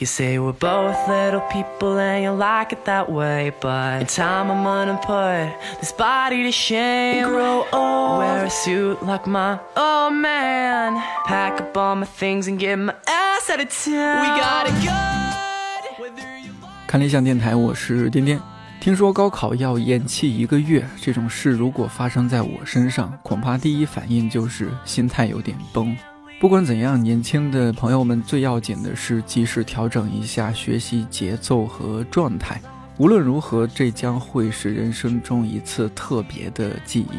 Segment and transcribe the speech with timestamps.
[0.00, 3.52] You say we're both little people and you like it that way.
[3.60, 7.28] But in time, I'm gonna put this body to shame.
[7.28, 10.94] Grow old, wear a suit like my old man.
[11.26, 14.22] Pack up all my things and get my ass out of town.
[14.22, 16.00] We got it good.
[16.00, 16.54] Whether you
[16.86, 18.40] 看理想电台，我是颠颠。
[18.80, 25.94] 听说高考要延期一个月，这种事如果发生在我身上，恐怕第一反应就是心态有点崩。
[26.40, 32.58] 不管怎样，年轻的朋友们最要紧的是及时调整一下学习节奏和状态。
[32.96, 37.18] 无论如何，这将会是人生中一次特别的记忆。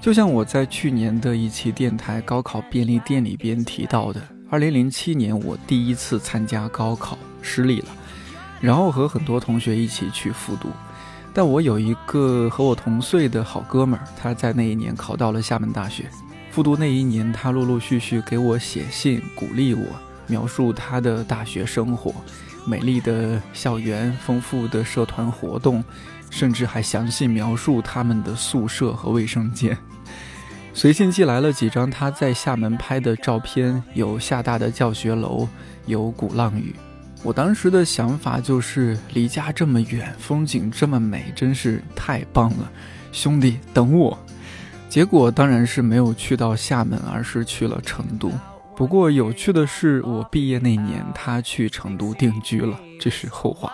[0.00, 7.88] 就像我在去年的一期电台高考便利店里边提到的，2007年我第一次参加高考失利了，
[8.58, 10.70] 然后和很多同学一起去复读。
[11.34, 16.06] 但我有一个和我同岁的好哥们儿，他在那一年考到了厦门大学。
[16.52, 19.86] 复读那一年，他陆陆续续给我写信鼓励我，
[20.26, 22.14] 描述他的大学生活，
[22.66, 25.82] 美丽的校园，丰富的社团活动，
[26.28, 29.74] 甚至还详细描述他们的宿舍和卫生间。
[30.74, 35.48] 随信寄来了几张他在厦门拍的照片，有厦大的教学楼，
[35.86, 36.76] 有鼓浪屿。
[37.22, 42.70] 我当时的想法就是离家这么远，风景这么美，真是太棒了，
[43.10, 44.18] 兄弟等我。
[44.92, 48.30] 结果当然是没有去到厦门，而是去了成都。
[48.76, 52.78] 不过有趣的是，我毕业那年，他去成都定居了。
[53.00, 53.72] 这是后话。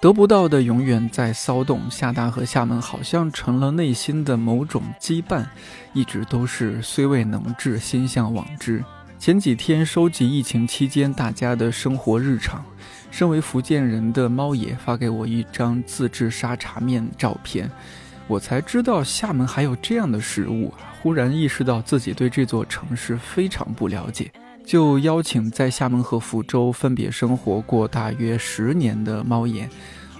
[0.00, 5.44] 得不到的永远在骚动，厦大和厦门好像成了内心的某种羁绊，
[5.92, 8.82] 一直都是虽未能至，心向往之。
[9.24, 12.62] 前几天收集疫情期间大家的生活日常，
[13.10, 17.70] 身为福建人的猫爷发给我一张自制沙茶面照片，
[18.26, 20.74] 我才知道厦门还有这样的食物！
[21.00, 24.30] 忽然意识到自己对这座城市非常不了解，
[24.62, 29.66] 就邀请在厦门和福州分别生活过大约十年的猫爷，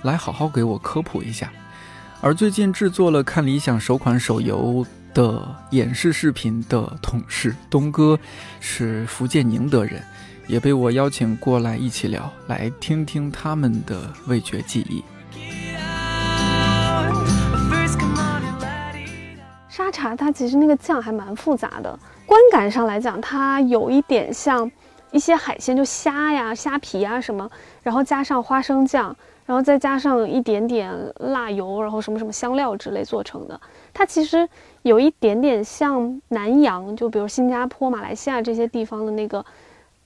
[0.00, 1.52] 来好好给我科普一下。
[2.22, 8.18] 而最近制作了看理想首款手游的演示视频的同事东哥，
[8.60, 10.02] 是福建宁德人，
[10.48, 15.02] 也被我邀请过来一起聊，来听听他们的味觉记忆。
[19.68, 24.70] 沙茶它其实那个酱还蛮复杂的，观感上来讲，它有一点像
[25.12, 27.48] 一些海鲜，就虾呀、虾皮呀什么，
[27.82, 29.14] 然后加上花生酱，
[29.46, 33.60] 然后再加上一点点辣油，然后什么什么香料之类做成的。
[33.94, 34.46] 它其实
[34.82, 39.42] 有一点点像南洋，就比如新加坡、马来西亚这些地方的那个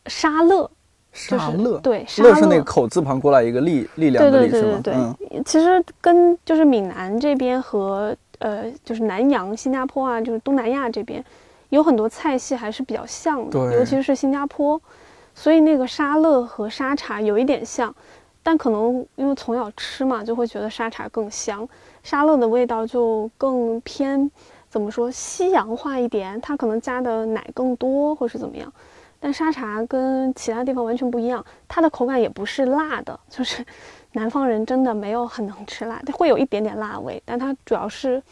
[0.06, 0.70] 沙乐，
[1.12, 2.34] 沙乐，对沙乐。
[2.34, 4.80] 是那个口字旁过来一个力力量对的力是吗？
[4.84, 11.24] 对对对对，嗯，其实跟就是闽南这边和呃就是南洋、新加坡啊，就是东南亚这边
[11.70, 14.80] 有很多菜系还是比较像的，尤其是新加坡，
[15.34, 17.92] 所以那个沙乐和沙茶有一点像，
[18.42, 21.66] 但可能因为从小吃嘛，就会觉得沙茶更香，
[22.02, 24.30] 沙乐的味道就更偏
[24.68, 28.72] 怎么说西洋化一点，它可能加的奶更多或是怎么样。
[29.20, 33.64] 但沙茶跟其他地方完全不一样，它的口感也不是辣的，就是
[34.12, 38.22] 南方人真的没有很能吃辣，它会有一点点辣味，但它主要是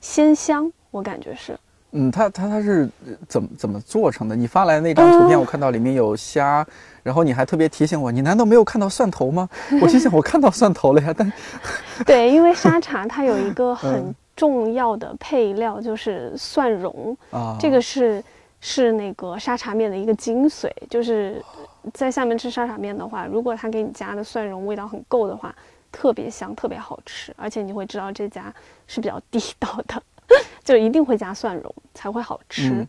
[0.00, 1.56] 鲜香，我感觉是。
[1.92, 4.34] 嗯，它它它是呃怎么怎么做成的？
[4.34, 6.66] 你发来那张图片，嗯我看到里面有虾，
[7.02, 9.48] 然后你还特别提醒我，你难道没有看到蒜头吗？
[9.80, 11.32] 我心想我看到蒜头了呀，但
[12.06, 18.24] 对，因为沙 茶它有一个很嗯重要的配料，就是蒜蓉，啊，这个是
[18.60, 21.44] 是那个沙茶面的一个精髓，就是
[21.92, 25.54] 在厦门吃沙茶面的话，如果他给你加的蒜蓉味道很够的话，
[25.92, 28.52] 特别香，特别好吃，而且你会知道这家
[28.86, 30.02] 是比较地道的，
[30.64, 32.70] 就一定会加蒜蓉才会好吃。
[32.70, 32.88] 嗯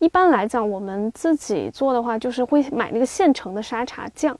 [0.00, 4.38] 一般来讲，我们自己做的话，就是会买那个现成的沙茶酱，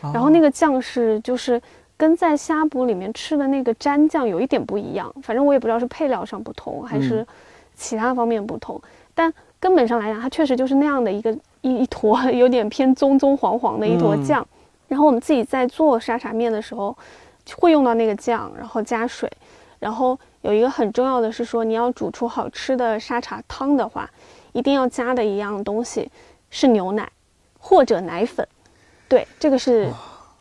[0.00, 1.60] 然后那个个酱是就是
[1.96, 7.26] 跟在呷哺里面吃的那个蘸酱有一点不一样，反正我也不知道是配料上不同还是嗯
[7.74, 8.80] 其他方面不同，
[9.12, 14.46] 但根本上来讲，它确实就是那样的一个一一坨 有点偏棕棕黄黄的一坨嗯酱。
[14.86, 16.96] 然后我们自己在做沙茶面的时候，
[17.58, 19.28] 会用到那个酱，然后加水，
[19.82, 24.08] 然后有一个很重要的是说，你要煮出好吃的沙茶汤的话，
[24.52, 26.08] 一定要加的一样东西
[26.50, 27.10] 是牛奶
[27.58, 28.46] 或者奶粉。
[29.08, 29.88] 对，这个是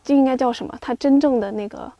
[0.03, 0.77] 这应该叫什么？
[0.79, 1.91] 它真正的那个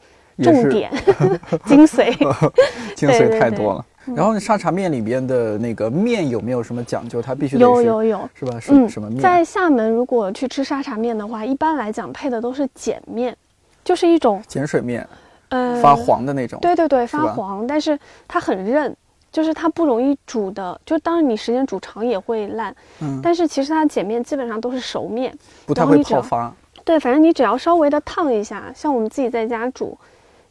[0.44, 0.92] 重点
[1.66, 2.14] 精髓。
[2.96, 3.86] 精髓对对对太多了。
[4.16, 7.20] 然后沙茶面里边的那个面有没有什么讲究？
[7.20, 8.60] 它必须得有有有，是吧？
[8.60, 9.20] 是嗯什么面？
[9.20, 13.36] 在厦门如果去吃沙茶面的话，一般来讲配的都是碱面，
[13.84, 15.08] 就是一种碱水面
[15.52, 16.60] 呃发黄的那种。
[16.60, 18.94] 对对对，发黄，但是它很韧，
[19.32, 25.34] 就是它不容易煮的，就当然你时间煮长也会烂，嗯，但是其实它碱面基本上都是熟面，
[25.66, 26.54] 不太会泡发。
[26.84, 29.96] 对，反正你只要稍微的烫一下，像我们自己在家煮，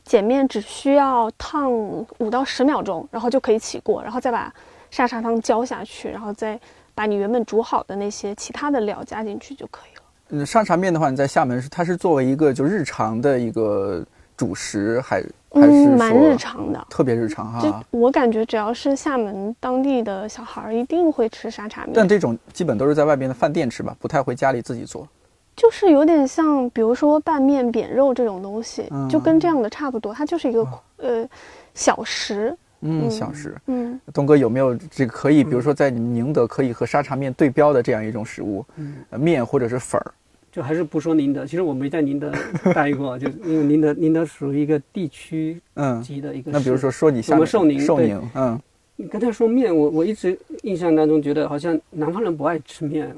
[0.09, 4.53] 碱面只需要烫五到十秒钟，然后就可以起锅，然后再把
[4.91, 6.59] 沙茶汤浇下去，然后再
[6.95, 10.03] 把你原本煮好的那些其他的料加进去就可以了。
[10.29, 14.05] 嗯，沙茶面的话，你在厦门是它是作为一个就日常的一个
[14.41, 16.87] 主食，还还是嗯，蛮日常的。
[16.89, 17.85] 特别日常就哈。
[17.91, 21.93] 我感觉，只要是厦门当地的小孩儿，一定会吃沙茶面。
[21.95, 25.07] 但这种基本都是在外边的饭店吃吧，不太会家里自己做。
[25.55, 30.15] 就是有点像，比如说拌面、扁肉这种东西，嗯就跟这样的差不多。
[30.15, 30.67] 它就是一个、
[30.97, 31.29] 呃
[31.75, 32.57] 小食。
[32.81, 33.55] 嗯，嗯小食。
[33.67, 40.15] 嗯，东哥有没有这个可以，比如说在你们宁德可以和沙茶面对标的这样一种食物，嗯，呃面或者是粉儿？
[40.53, 42.33] 就还是不说宁德，其实我没在宁德
[42.75, 46.59] 待过，就因为宁德宁德属于一个地区嗯，级的一个市。
[46.59, 48.61] 那比如说说你厦门我们寿宁寿宁，嗯
[48.97, 53.11] 你刚才说面，我我一直印象当中觉得好像南方人不爱吃面，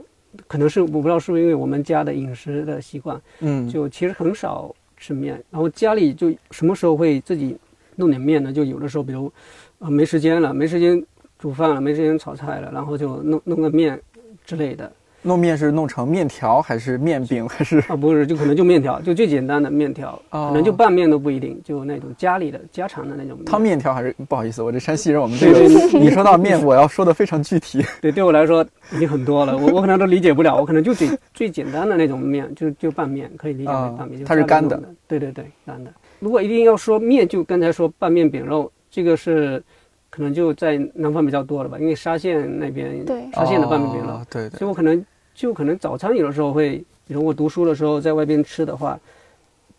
[0.47, 7.57] 可能是我不知道是不是因为我们家的饮食的习惯，嗯，就其实很少吃面，然后家里就什么时候会自己
[7.97, 8.53] 弄点面呢？
[8.53, 9.33] 就有的时候，比如
[9.81, 11.05] 呃没时间了，没时间
[11.37, 14.01] 煮饭了，没时间炒菜了，然后就弄弄个面
[14.45, 14.93] 之类的
[15.23, 17.79] 弄面是弄成面条还是面饼 还是？
[17.89, 27.85] 啊，不是就可能就面条，就最简单的面条，哦可能就拌面都不一定，就那种家里的家常的那种汤面条还是不好意思，我这山西人，我们这个对对你说到面，我要说的非常具体。
[28.03, 34.81] 对，对我来说已经很多了，我我可能都理解不了，我可能就最最简单的那种面，就就拌面，可以理解啊为拌面，就它是干的。
[35.07, 35.93] 对对对，干的。
[36.19, 39.63] 如果一定要说面，就刚才说拌面饼肉，这个是
[40.09, 48.99] 可能就在南方比较多了吧，因为沙县那边对沙县的拌面饼肉，哦对对所以我可能就可能早餐有的时候会，比如我读书的时候在外边吃的话，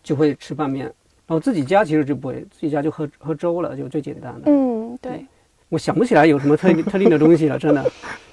[0.02, 0.86] 就会吃拌面。
[1.26, 4.42] 然后自己家其实就不会，自己家就喝喝粥了，就最简单的。
[4.44, 5.24] 嗯，对，
[5.70, 7.82] 我想不起来有什么特特定的东西了，真的。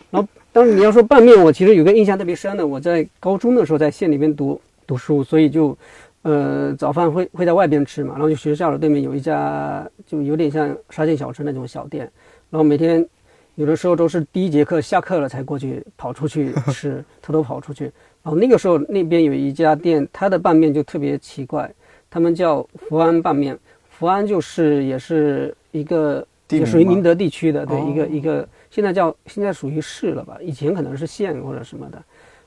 [0.09, 5.77] 然后，当然你要说拌面，我其实有个印象特别深的，我在高中的时候在县里面读读书，所以就，
[6.23, 12.11] 呃，早饭会会在外边吃嘛，然后就学校的对面有一家就有点像沙县小吃那种小店，
[12.49, 13.07] 然后每天
[13.55, 17.85] 有的时候都是第一节课下课了才过去跑出去 吃，偷偷跑出去。
[18.23, 21.71] 然后那个时候那边有一家店，它的拌面就特别奇怪，
[22.09, 23.57] 他们叫福安拌面，
[23.89, 32.01] 福安就是也是一个也属于宁德地区的，对，哦一个一个现在叫现在属于市了吧，以前可能是县或者什么的。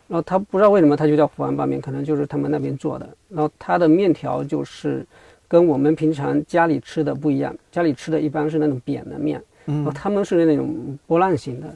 [0.06, 3.08] 然后他不知道为什么他就叫福安拌面，可能就是他们那边做的。
[3.28, 5.04] 然后它的面条就是
[5.48, 11.74] 跟我们平常家里吃的不一样，家里吃的一般是那种扁的面，嗯，他们是那种波浪形的，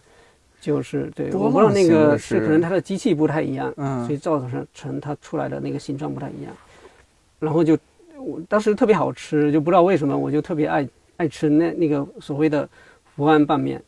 [0.61, 2.41] 就是对，波我不知道那个是是。
[2.41, 4.05] 可能它的机器不太一样，嗯。
[4.05, 6.53] 所以造成成它出来的那个形状不太一样。
[7.39, 7.79] 然后就
[8.17, 12.69] 我当时特别好吃，就不知道为什么我就特别爱爱吃那那个所谓的
[13.15, 13.83] 福安拌面，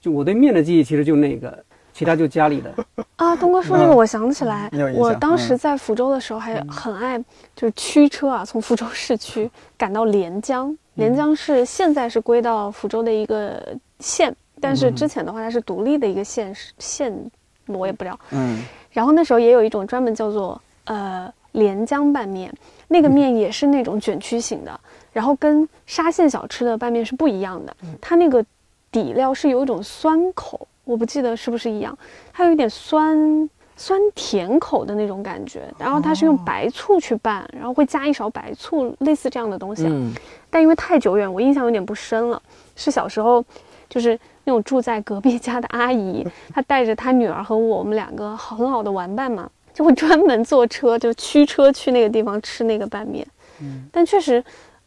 [0.00, 2.72] 就我对面的记忆其实就那个，其他就家里的。
[3.16, 5.58] 啊，东哥说这个，嗯我想起来我当时嗯。
[5.58, 7.18] 在福州的时候还很爱，
[7.54, 10.76] 就是驱车啊，从福州市区赶到连江。
[10.94, 17.30] 连江是现在是归到福州的一个县，但是之前的话它是独立的一个县市县，
[17.66, 18.18] 我也不知道。
[18.30, 18.62] 嗯。
[18.90, 22.52] 然后那时候也有一种专门叫做呃连江拌面，
[22.88, 24.80] 那个面也是那种卷曲型的，
[25.12, 28.44] 然后跟沙县小吃的拌面是不一样的，它那个
[28.90, 31.96] 底料是有一种酸口，我不记得是不是一样，
[32.34, 33.48] 它有一点酸
[33.84, 39.90] 酸甜口的那种感觉，然后它是用白醋去拌，然后会加一勺白醋，类似这样的东西啊。
[39.92, 40.14] 嗯
[40.48, 42.40] 但因为太久远，我印象有点不深了。
[42.76, 43.44] 是小时候，
[43.88, 46.24] 就是那种住在隔壁家的阿姨，
[46.54, 53.26] 她带着她女儿和我，我们两个好很好的玩伴嘛，就会专门坐车，就驱车去那个地方吃那个拌面。
[53.60, 54.44] 嗯但确实，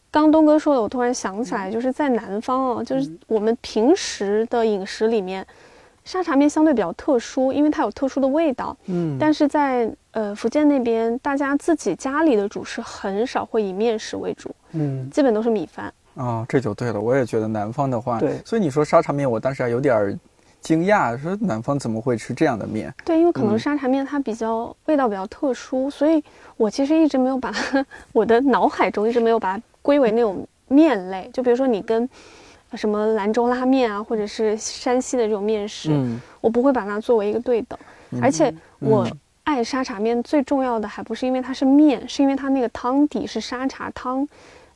[0.10, 5.46] 刚东哥说的，我突然想起来，就是在南方哦，就是我们平时的饮食里面，
[6.06, 8.78] 沙茶面相对比较特殊，因为它有特殊的味道。
[8.86, 15.94] 嗯，但是在呃福建那边，大家自己家里的主食很少会以面食为主，嗯，基本都是米饭。
[16.14, 17.02] 哦，这就对了。
[17.02, 20.18] 我也觉得南方的话，对所以你说沙茶面，我当时还有点儿
[20.62, 22.94] 惊讶，说南方怎么会吃这样的面？
[23.04, 26.24] 对，因为可能嗯沙茶面它比较味道比较特殊，所以
[26.56, 31.28] 我其实一直没有把它， 我的脑海中一直没有把它归为那种面类。
[31.34, 32.10] 就比如说你跟呃
[32.76, 37.78] 什么兰州拉面啊，或者是山西的这种面食，嗯，我不会把它作为一个对等。
[38.22, 44.28] 而且我嗯爱沙茶面最重要的还不是因为它是面，是因为它那个汤底是沙茶汤。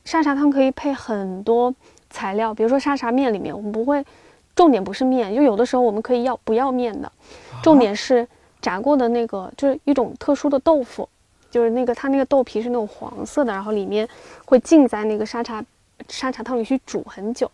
[0.04, 1.72] 沙茶汤可以配很多
[2.08, 4.04] 材料，比如说沙茶面里面我们不会，
[4.54, 7.12] 重点不是面，就有的时候我们可以要不要面的，
[7.62, 8.26] 重点是
[8.62, 11.06] 炸过的那个，就是一种特殊的豆腐，
[11.50, 14.08] 就是那个它那个豆皮是那种黄色的，然后里面
[14.46, 15.62] 会浸在那个沙茶
[16.08, 17.50] 沙茶汤里去煮很久。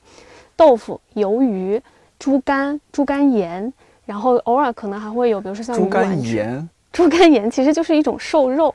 [0.57, 1.81] 豆腐、鱿鱼、
[2.19, 3.73] 猪肝、猪肝盐，
[4.05, 8.75] 然后偶尔可能还会有，比如说像猪肝盐，猪肝盐其实就是一种瘦肉，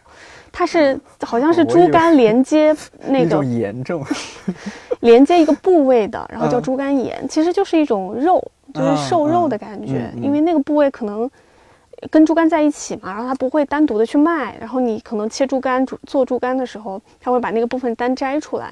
[0.51, 2.75] 它是好像是猪肝连接
[3.07, 4.03] 那个炎症。
[5.01, 6.61] 连接一个部位的， 然后叫嗯。
[6.61, 8.39] 猪肝盐，其实就是一种肉，
[8.71, 10.21] 就是瘦肉的感觉，嗯嗯。
[10.21, 11.27] 嗯因为那个部位可能
[12.11, 18.71] 跟猪肝在一起嘛，然后它不会单独的去卖，然后你可能切猪肝煮做猪肝的时候，它会把那个部分单摘出来，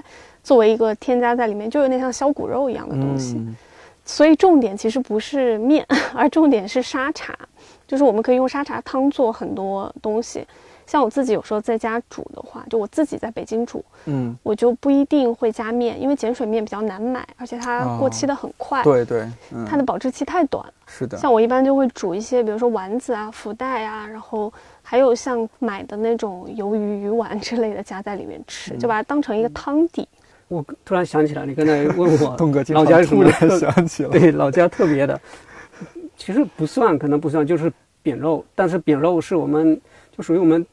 [0.49, 3.35] 作为一个添加在里面，就有点像削骨肉一样的东西。
[3.35, 3.55] 嗯
[4.03, 7.37] 所以重点其实不是面， 而重点是沙茶，
[7.85, 10.43] 就是我们可以用沙茶汤做很多东西。
[10.87, 20.73] 像我自己有时候在家煮的话，就我自己在北京煮，嗯，我就不一定会加面，因为碱水面比较难买，而且它过期的很快，对对，嗯，它的保质期太短了。
[20.87, 24.51] 是的，像我一般就会煮一些，比如说丸子啊、福袋啊，然后
[24.81, 30.07] 还有像买的那种鱿鱼、鱼丸之类的加在里面吃，嗯就把它当成一个汤底。
[30.49, 35.19] 我突然想起来，你刚才 问我东哥老家有什常突然么特想起了，对老家特别的，
[36.17, 39.79] 其实不算，可能不算，就是扁肉，但是扁肉是我们
[40.17, 40.65] 就属于我们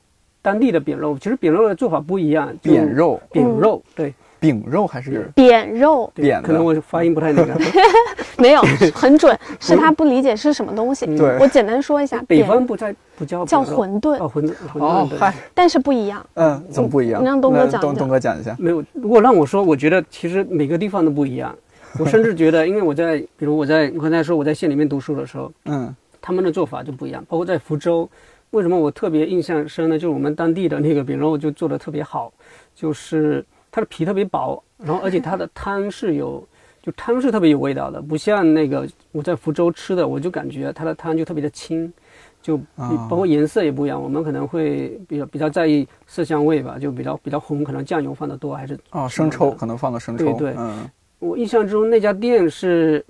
[0.43, 1.17] 当地的扁肉。
[1.19, 4.13] 其实扁肉的做法不一样，扁肉、扁肉，对
[4.47, 7.55] 饼肉还是扁肉扁可能我发音不太那个。
[8.39, 8.61] 没有
[8.95, 11.07] 很准，是他不理解是什么东西。
[11.07, 16.25] 嗯对我简单说一下，北方不在不叫叫馄饨，哦，馄饨，馄饨，嗨，但是不一样。
[16.35, 17.23] 嗯，怎么不一样？
[17.23, 18.55] 你让东哥讲东东哥讲一下。
[18.59, 21.57] 没有，如果让我说，我觉得其实每个地方都不一样。
[21.99, 27.25] 我甚至觉得，因为我在，比如我在我刚才说我在县里面读书的时候，嗯他们的做法就不一样。
[27.27, 28.07] 包括在福州，
[28.51, 29.97] 为什么我特别印象深呢？
[29.99, 32.31] 就是我们当地的那个饼肉就做的特别好，
[32.75, 33.43] 就是
[33.77, 36.43] 它的皮特别薄，然后而且它的汤是有，
[36.83, 41.93] 就汤是特别有味道的，不像那个我在福州吃的，我就感觉它的汤就特别的清。
[42.41, 53.05] 就啊包括颜色也不一样，我们可能会比较比较在意色香味吧，就比较比较红，可能酱油放的多还是哦，生抽可能放的生抽，对对嗯我印象中那家店是，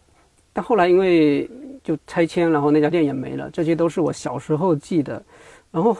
[0.53, 1.49] 但后来因为
[1.85, 3.49] 就拆迁，然后那家店也没了。
[3.51, 5.23] 这些都是我小时候记得。
[5.71, 5.97] 然后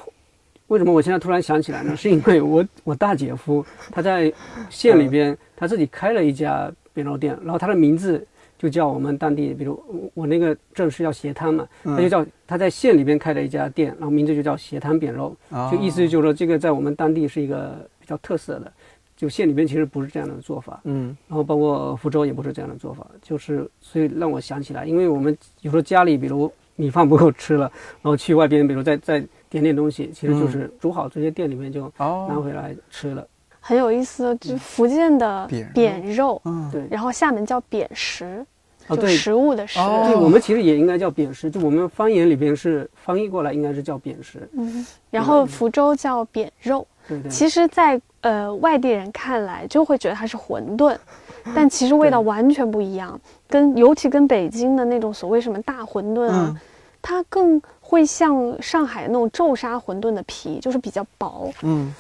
[0.69, 1.95] 为什么我现在突然想起来呢？
[1.97, 4.33] 是因为我我大姐夫他在
[4.71, 8.27] 县里边他自己开了一家扁肉店，然后他的名字
[8.59, 18.73] 就叫我们当地，比如我我那个镇是叫斜滩嘛，他就叫他在县里边开了一家店，然后名字就叫斜滩扁肉，哦就意思就是说这个在我们当地是一个比较特色的。
[19.17, 27.61] 就县里边其实不是这样的做法，嗯然后包括福州也不是这样的做法，就是所以让我想起来，因为我们有时候家里比如米饭不够吃了，
[28.03, 33.27] 然后去外边比如再再点点东西，其实就是煮好这些店里面就拿哦回来吃了。
[33.61, 38.47] 很有意思，就福建的扁肉，嗯对，然后厦门叫扁食，
[38.89, 39.81] 就哦对食物的食。
[39.81, 44.49] 哦对，我们其实也应该叫扁食，就我们方言里边是翻译过来应该是叫扁食。
[44.53, 46.87] 嗯，然后福州叫扁肉。
[47.09, 47.29] 对对。
[47.29, 50.97] 其实在，呃外地人看来就会觉得它是馄饨，
[51.55, 53.21] 但其实味道完全不一样。
[53.49, 56.61] 跟尤其跟北京的那种所谓什么大馄饨啊，嗯
[57.03, 61.53] 它更会像上海那种皱沙馄饨的皮，就是比较薄。
[61.63, 61.95] 嗯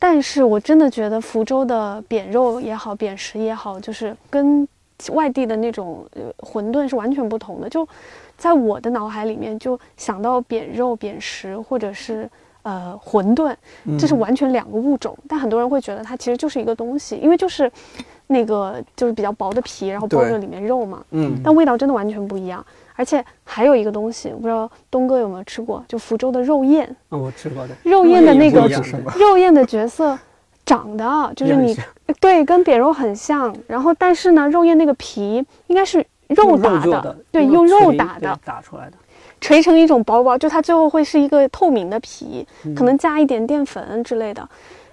[0.00, 4.66] 但是我真的觉得福州的扁肉也好，扁食也好，就是跟
[5.10, 7.68] 外地的那种呃馄饨是完全不同的。
[7.68, 7.86] 就
[8.36, 12.30] 在我的脑海里面，就想到扁肉、扁食或者是
[12.62, 13.52] 呃馄饨，
[13.98, 15.18] 这是完全两个物种。
[15.28, 17.70] 但很多人会觉得它其实就是一个东西，因为就是
[18.28, 21.04] 那个就是比较薄的皮，然后包着里面肉嘛。
[21.10, 22.64] 嗯但味道真的完全不一样。
[22.98, 26.84] 而且还有一个东西，我不知道东哥有没有吃过，就福州的肉燕。
[27.10, 27.74] 啊，我吃过的。
[27.84, 28.66] 肉燕的那个
[29.16, 30.18] 肉燕的角色
[30.66, 31.76] 长得就是你
[32.20, 38.94] 对跟扁肉很像，然后但是呢，肉燕那个皮应该是肉打的，对，用肉打的，打出来的。
[39.40, 44.46] 锤成一种薄薄，就它最后会是一个透明的皮，嗯可能加一点淀粉之类的，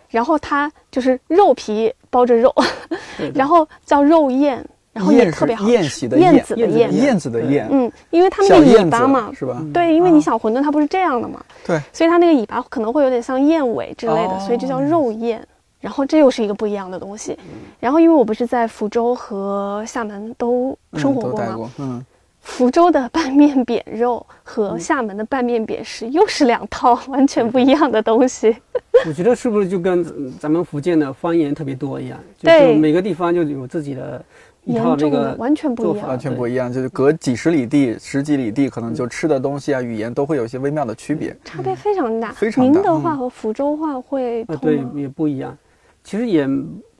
[0.09, 2.53] 然后它就是肉皮包着肉，
[3.33, 4.63] 然后叫肉燕，
[4.95, 9.61] 然后也特别好燕宴子的燕燕子的，燕子的燕，嗯，因为它那个尾巴嘛，是吧？
[9.73, 15.45] 对，因为你啊小馄饨它不是这样的嘛，对，所以它那个尾巴可能会有点像燕尾之类的，哦所以就叫肉燕。
[15.81, 17.37] 然后这又是一个不一样的东西。
[17.79, 21.71] 然后因为我不是在福州和厦门都嗯生活过吗？
[21.77, 22.03] 嗯，
[22.41, 28.55] 福州的拌面扁肉和厦门的拌面扁食又是两套完全不一样的东西。
[29.05, 32.17] 我觉得是不是就跟嗯咱们福建的方言特别多一样？
[32.39, 34.23] 就是每个地方就有自己的
[34.65, 41.35] 一套那严重的个完全不一样完全不一样，就是隔几十里地、十几里地，可能就吃的东西啊、语言都会有一些微妙的区别。
[41.43, 42.31] 差别非常大。
[42.31, 45.55] 非常大宁德话嗯和福州话会啊，对？，也不一样。
[46.03, 46.47] 其实也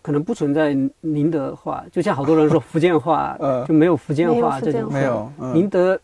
[0.02, 4.92] 可能不存在宁德话，就像好多人说 福建话，呃就没有福建话这种。
[4.92, 6.00] 没有，嗯宁德，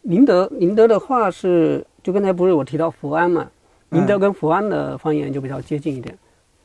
[0.00, 3.46] 宁德，宁德的话是，就刚才不是我提到福安嘛？
[3.90, 6.16] 宁德跟福安的方言就比较接近一点，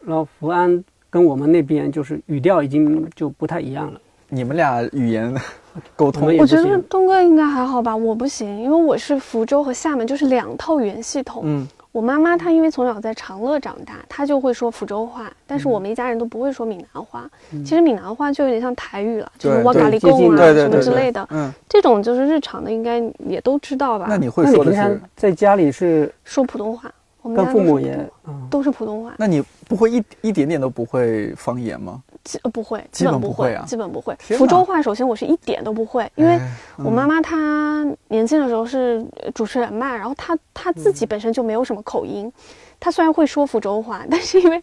[0.06, 4.00] 然后福安跟我们那边就是语调已经就不太一样了。
[4.30, 5.34] 你们俩语言
[5.96, 11.44] 沟通我觉得东哥应该还好吧，我不行，因为我是福州和厦门，就是两套语言系统。
[11.46, 17.28] 嗯我妈妈她因为从小在长乐长大，她就会说福州话，但是我们一家人都不会说闽南话。
[17.66, 24.06] 其实闽南话就有点像台语了，就是对哇嘎里贡啊什么之类的，嗯，这种就是日常的，应该也都知道吧？
[24.08, 25.02] 那你会说的是？
[25.16, 26.92] 在家里是说普通话，
[27.24, 27.98] 我们跟家父母也
[28.48, 32.04] 都是普通话，那你不会一一点点都不会方言吗？
[32.52, 34.16] 不会，基本不会啊基本不会。
[34.20, 39.06] 福州话首先我是一点都不会，因为哎我妈妈她年轻的时候是
[39.36, 42.32] 主持人嘛，然后她她自嗯己本身就没有什么口音，
[42.80, 44.62] 她虽然会说福州话，但是因为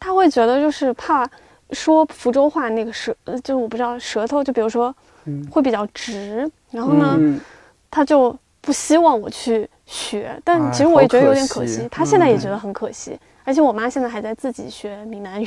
[0.00, 1.28] 她会觉得就是怕
[1.70, 4.94] 说福州话那个舌，就是我不知道舌头，就比如说
[5.26, 7.40] 嗯会比较直，然后呢，嗯
[7.90, 13.18] 她就不希望我去学，但哎其实我也觉得有点可惜她现在也嗯觉得很可惜。
[13.46, 15.46] 而且我妈现在还在自己学闽南语，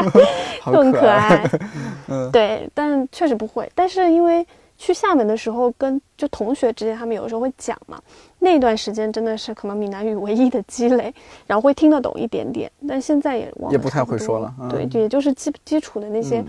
[0.62, 1.44] 好就很可可爱。
[2.32, 3.70] 对，但确实不会。
[3.74, 4.44] 但是因为
[4.78, 8.00] 去厦门的时候，跟就同学之间，他们有时候会讲嘛，
[8.38, 11.12] 那段时间真的是可能闽南语唯一的积累，
[11.46, 14.68] 然后会听得懂一点点，但现在也忘也不太会说了嗯。
[14.70, 16.42] 对，也就是基基础的那些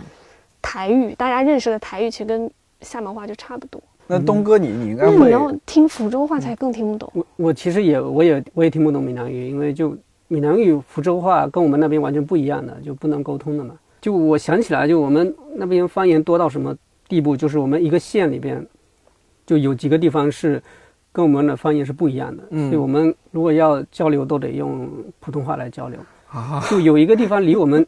[0.61, 2.49] 台语，大家认识的台语，其实跟
[2.79, 3.81] 厦门话就差不多。
[4.07, 7.09] 那东哥你你应该会那你要听福州话才更听不懂。
[7.13, 9.95] 我我其实也我也我也听不懂闽南语，因为就
[10.31, 13.75] 闽南语福州话跟我们那边完全不一样的，就不能沟通的嘛。
[13.99, 16.73] 就我想起来，就我们那边方言多到什么
[17.09, 18.65] 地步，就是我们一个县里边
[19.45, 20.63] 就有几个地方是
[21.11, 25.99] 跟我们的方言是不一样的，嗯所以我们如果要交流都得用普通话来交流。
[26.29, 27.85] 啊，就有一个地方离我们，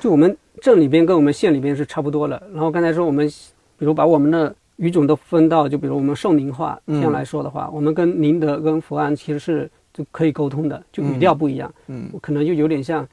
[0.00, 2.42] 就我们镇里边跟我们县里边是差不多了。
[2.50, 3.28] 然后刚才说我们，
[3.76, 12.10] 比如把我们的语种都分到，就比如我们寿宁话这样来说的话，我们跟宁德跟福安其实是就可以沟通的，就语调不一样，嗯。
[12.20, 13.08] 可能就有点像，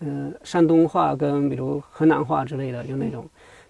[0.00, 3.24] 呃，山东话跟比如河南话之类的，就那种。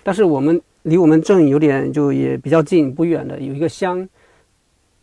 [0.05, 4.09] 但是我们离我们镇有点就也比较近不远的有一个乡，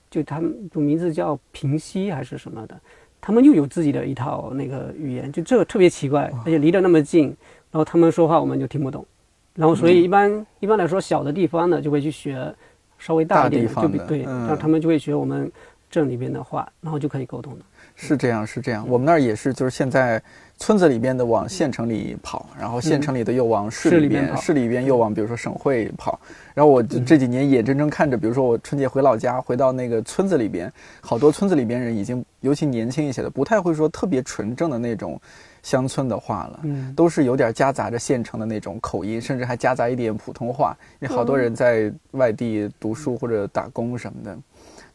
[0.10, 2.80] 就他们就名字叫平西还是什么的，
[3.20, 7.26] 他们又有自己的一套那个语言，就这个特别奇怪，而且离得那么近，
[7.70, 9.06] 然后他们说话我们就听不懂，
[9.54, 12.56] 然后所以一般、一般来说小的地方呢就会去学
[12.98, 14.48] 稍微大一点的就比对，嗯。
[14.48, 15.52] 让他们就会学我们
[15.96, 17.64] 镇里边的话，然后就可以沟通的。
[17.96, 18.86] 是这样，是这样。
[18.90, 20.22] 我们那儿也是，就是现在
[20.58, 26.20] 村子里边的往县城里跑，然后县城里的又往市里边，市里边跑市里边又往比如说省会跑。
[26.54, 35.18] 然后我这几年眼睁睁看着，比如说我春节回老家，回到那个村子里边，好多村子里边人已经，尤其年轻一些的，不太会说特别纯正的那种
[35.64, 36.60] 乡村的话了。
[36.64, 40.76] 嗯，都是有点夹杂着县城的那种口音，甚至还夹杂一点普通话。
[41.00, 44.38] 因为好多人在外地读书或者打工什么的，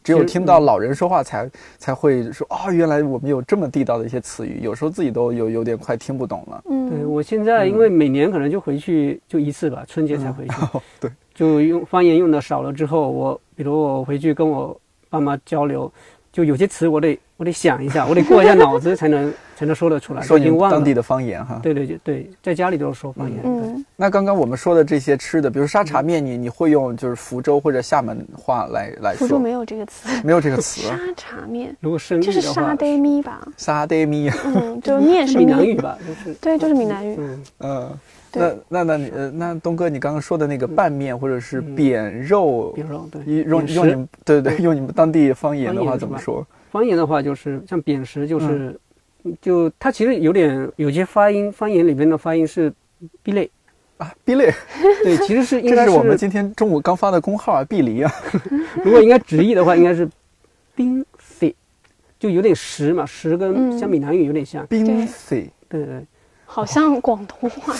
[0.03, 4.59] 只有听到老人说话才才会说哦，原来我们有这么地道的一些词语。
[4.61, 6.63] 有时候自己都有有点快听不懂了。
[6.69, 14.75] 嗯对嗯，我现在因为每年可能就回去就一次吧，春节才回去， 哦，对，就用方言用的少了之后，我比如我回去跟我
[15.09, 15.91] 爸妈交流，
[16.31, 20.77] 就有些词我得我得想一下， 我得过一下脑子才能 才能说得出来，说你已经忘了。
[20.77, 21.59] 们当地的方言哈。
[21.61, 23.39] 对对对对，在家里都是说方言。
[23.43, 29.19] 嗯，那刚刚我们说的这些吃的，比如沙茶面，你你会用就是福州或者厦门话来来说？
[29.19, 33.47] 福州没有这个词，没有这个词沙啊，茶面，如果生就是沙爹咪吧？
[33.57, 34.29] 沙爹咪。
[34.45, 37.15] 嗯，就是面是闽南语，吧，就是对，就是闽南语。
[37.19, 37.99] 嗯，嗯，
[38.33, 46.45] 那那那你呃，那东哥，你刚刚说的那个拌面或者是扁肉扁肉对，用用你们对对对用你们当地方言的话怎么说？
[46.71, 48.79] 方言的话就是像扁食，嗯就是、
[49.41, 52.71] 就它其实有点有些发音，方言里边的发音是
[53.21, 53.51] b 类，
[53.97, 54.49] 啊，b 类，
[55.03, 58.11] 对，其实是 应该这是我们今天中午刚发的公号啊，b 离啊。
[58.83, 60.09] 如果应该直译的话，应该是
[60.73, 61.53] 冰 C，
[62.17, 64.65] 就有点实嘛，实跟嗯像闽南语有点像。
[64.67, 66.05] 冰 C 对对对，
[66.45, 67.75] 好像广东话。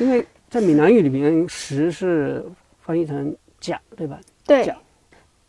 [0.00, 2.44] 因为在闽南语里面，食是
[2.80, 4.18] 翻译成甲，对吧？
[4.46, 4.74] 对甲，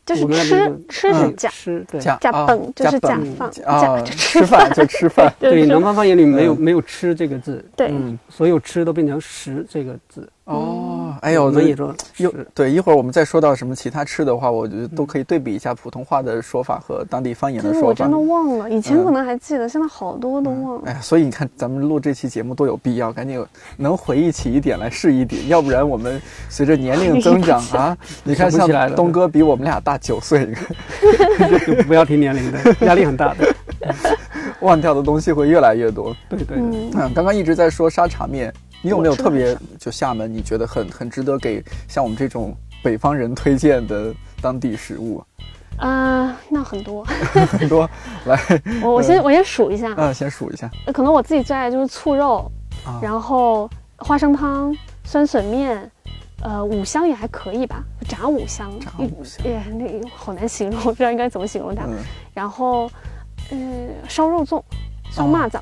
[0.06, 2.02] 就是我们那吃吃是嗯甲，吃对。
[2.02, 5.34] 甲啊就是甲本放，啊甲， 就吃饭 就吃饭。
[5.40, 10.28] 对，南方方言里没有嗯没有“吃”这个字，对嗯，所有吃都变成“食”这个字。
[10.46, 10.91] 哦，
[11.22, 18.18] 哎呦，所以说又对，一会儿我们再说到什么其他吃的话，我觉得都可以对比一下普通话的说法和当地方言的说法我真的。
[18.18, 20.82] 忘了，以前嗯可能还记得，现在好多都忘了。
[20.86, 23.44] 哎呀，所以你看，咱们录这期节目多有必要，赶紧
[23.78, 33.56] 能回忆起一点来是一点，要不然我们随着年龄增长啊， 你看像东哥比我们俩大九岁，你看不要提年龄的，压力很大的。
[34.62, 36.16] 忘掉的东西会越来越多。
[36.30, 45.24] 对对嗯，刚刚一直在说沙茶面，你有没有特别就厦门你觉得很很值得给像我们这种北方人推荐的当地食物？
[45.78, 47.04] 啊、那很多。
[47.50, 47.90] 很多，
[48.26, 48.40] 来，
[48.84, 50.70] 我我先我先数一下，嗯，先数一下。
[50.94, 52.52] 可能我自己最爱就是醋肉，
[52.86, 53.68] 啊然后
[53.98, 55.90] 花生汤、酸笋面，
[56.44, 61.86] 呃，五香也还可以吧，炸五香，炸五香耶那个好难形容，我 不知道应该怎么形容它。
[61.86, 61.96] 嗯，
[62.34, 62.92] 然后，
[63.50, 63.58] 呃，
[64.08, 64.62] 烧肉粽，
[65.10, 65.60] 烧哦蚂蚱，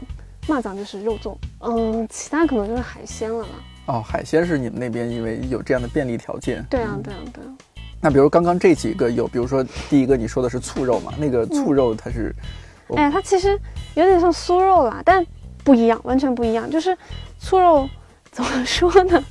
[0.47, 3.49] 蚂蚱就是肉粽，嗯，其他可能就是海鲜了吧。
[3.87, 6.65] 哦，海鲜是你们那边因为有这样的便利条件。
[6.69, 7.47] 对啊，对啊，对啊。
[8.01, 12.33] 那比如刚刚这几个有，比如说第一个你说的是醋肉嘛，那个嗯醋肉它是，
[12.87, 13.59] 哦哎呀，它其实
[13.95, 15.25] 有点像酥肉啦，但
[15.63, 16.69] 不一样，完全不一样。
[16.69, 16.97] 就是
[17.39, 17.89] 醋肉
[18.31, 19.23] 怎么说呢？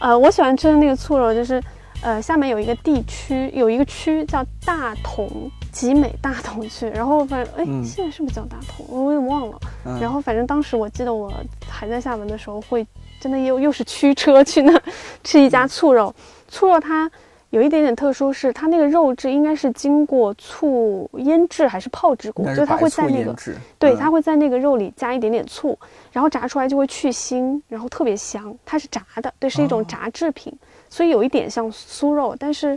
[0.00, 1.62] 呃，我喜欢吃的那个醋肉就是，
[2.02, 8.84] 呃，下面有一个地区，有一个区叫大同集美大同去，然后反正哎，嗯现在是不是叫大同？
[8.88, 9.56] 我有点忘了。
[9.86, 11.32] 嗯，然后反正当时我记得我
[11.68, 12.84] 还在厦门的时候，会
[13.20, 14.82] 真的又又是驱车去那
[15.22, 16.12] 吃一家醋肉。
[16.48, 17.08] 醋肉它
[17.50, 23.32] 有一点点特殊，是它那个肉质应该是经过醋腌制还是泡制过，就它会在那个
[23.78, 25.78] 对，嗯它会在那个肉里加一点点醋，
[26.10, 28.52] 然后炸出来就会去腥，然后特别香。
[28.66, 30.52] 它是炸的，对，是一种哦炸制品，
[30.90, 32.76] 所以有一点像酥肉，但是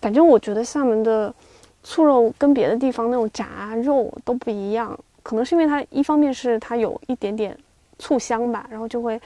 [0.00, 1.34] 反正我觉得厦门的
[1.82, 7.56] 醋肉跟别的地方那种炸肉都不一样，可能是因为它一方面是它有一点点
[7.98, 9.20] 醋香吧，然后就会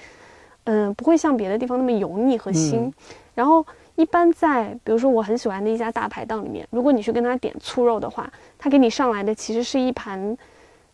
[0.65, 2.93] 嗯、不会像别的地方那么油腻和腥，嗯
[3.35, 3.65] 然后。
[3.97, 10.37] 一般在比如说我很喜欢的一家大排档里面，如果你去跟他点醋肉的话，他给你上来的其实是一盘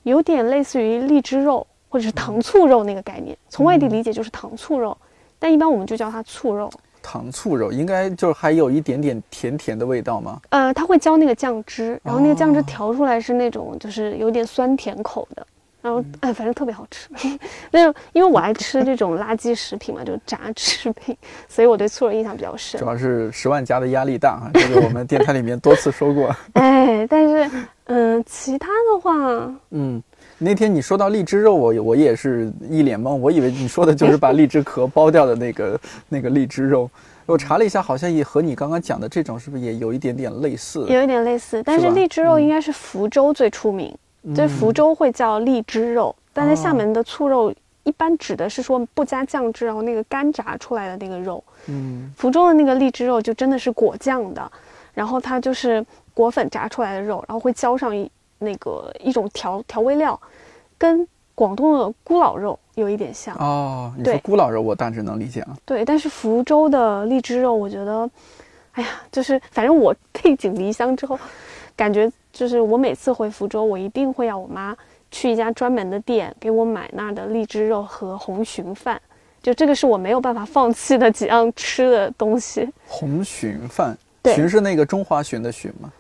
[0.03, 4.94] 有点类似于荔枝肉或者是糖醋肉那个概念，从外地理解就是糖醋肉，
[5.38, 6.70] 但一般我们就叫它醋肉。
[7.02, 10.40] 糖醋肉应该就是还有一点点甜甜的味道吗？
[10.50, 15.46] 呃，它会浇那个酱汁，然后那个酱汁哦调出来是那种就是有点酸甜口的，
[15.82, 17.08] 然后哎，反正特别好吃。
[17.70, 21.16] 那因为我爱吃这种垃圾食品嘛，就是炸制品，
[21.48, 22.86] 所以我对醋肉印象比较深主。
[22.86, 26.34] 要是十万加的压力大啊，这个我们电台里面多次说过。
[26.54, 27.50] 哎，但是
[27.84, 29.12] 嗯、其他的话，
[29.70, 30.00] 嗯，
[30.42, 36.90] 那天你说到荔枝肉，我我也是一脸懵，我以为你说的就是把荔枝壳剥掉的那个 那个荔枝肉。
[37.26, 40.87] 我查了一下，好像也和你刚刚讲的这种是不是也有一点点类似？
[40.88, 43.94] 有一点类似，但是荔枝肉嗯应该是福州最出名，
[44.35, 51.44] 就是福嗯州会叫荔枝肉，但在厦哦门的醋肉一般指的是说不加酱汁，然后那个干炸出来的那个肉。
[51.66, 54.50] 嗯福州的那个荔枝肉就真的是果酱的，
[54.94, 60.20] 然后它就是果粉炸出来的肉，然后会浇上一那个一种调调味料，
[60.76, 63.37] 跟广东的咕老肉有一点像。
[63.37, 65.57] 哦，你说咕老肉，我大致能理解啊。
[65.64, 68.11] 对，但是福州的荔枝肉，我觉得，
[68.72, 71.18] 哎呀，就是反正我背井离乡之后，
[71.76, 74.76] 感觉就是我每次回福州，我一定会要我妈
[75.11, 79.00] 去一家专门的店给我买那儿的荔枝肉和红鲟饭，
[79.42, 82.68] 就这个是我没有办法放弃的几样吃的东西。
[82.87, 85.90] 红鲟饭，对鲟是那个中华鲟的鲟吗？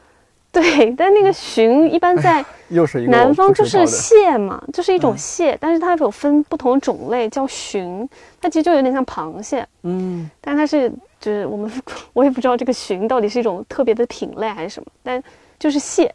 [0.52, 2.44] 对，但那个鲟一般在
[3.08, 5.18] 南方就是蟹嘛，就是一种嗯。
[5.18, 8.08] 蟹，但是它有分不同的种类，叫鲟，
[8.40, 10.28] 它其实就有点像螃蟹，嗯。
[10.40, 11.70] 但它是就是我们
[12.12, 15.22] 我也不知道这个鲟到底是一种特别的品类还是什么，但
[15.58, 16.12] 就是蟹。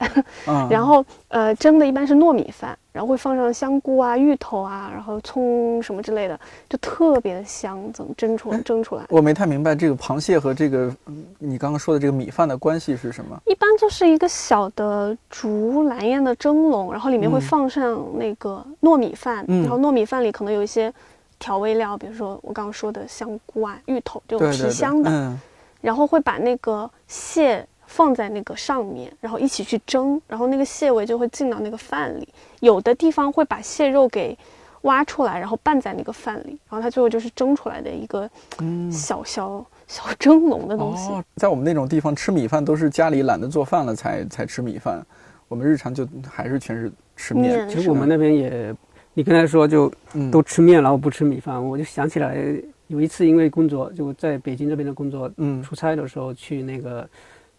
[0.47, 7.77] 嗯，然后呃蒸的一般是糯米饭，然后会放上香菇啊、芋头啊，然后葱什么之类的，就特别的香。
[7.91, 8.61] 怎么蒸出来？
[8.61, 13.37] 蒸出来我没太明白这个螃蟹和这个嗯你刚刚说的这个米饭的关系是什么？
[13.47, 20.91] 一般就是一个小的竹蓝烟的蒸笼，然后里面会嗯放上那个糯米饭，嗯然后糯米饭里可能有一些
[21.37, 25.37] 调味料，比如说我刚刚说的香菇啊、芋头这种对对对，提香的，嗯
[25.81, 32.27] 然后会把那个蟹放在那个上面，然后一起去蒸，然后那个蟹味就会进到那个饭里。
[32.59, 34.37] 有的地方会把蟹肉给
[34.81, 38.29] 挖出来，然后拌在那个饭里，然后它最后就是蒸出来的一个
[38.59, 38.91] 嗯。
[38.91, 41.09] 小小小蒸笼的东西。
[41.09, 45.01] 哦，在我们那种地方吃米饭都是家里懒得做饭了才才吃米饭，
[45.47, 47.65] 我们日常就还是全是吃面。
[47.65, 48.75] 面其实我们那边也，
[49.13, 52.37] 你刚才说就嗯都吃面，然后不吃米饭，我就想起来
[52.87, 57.07] 有一次因为工作就在北京这边的工作，嗯出差的时候去那个，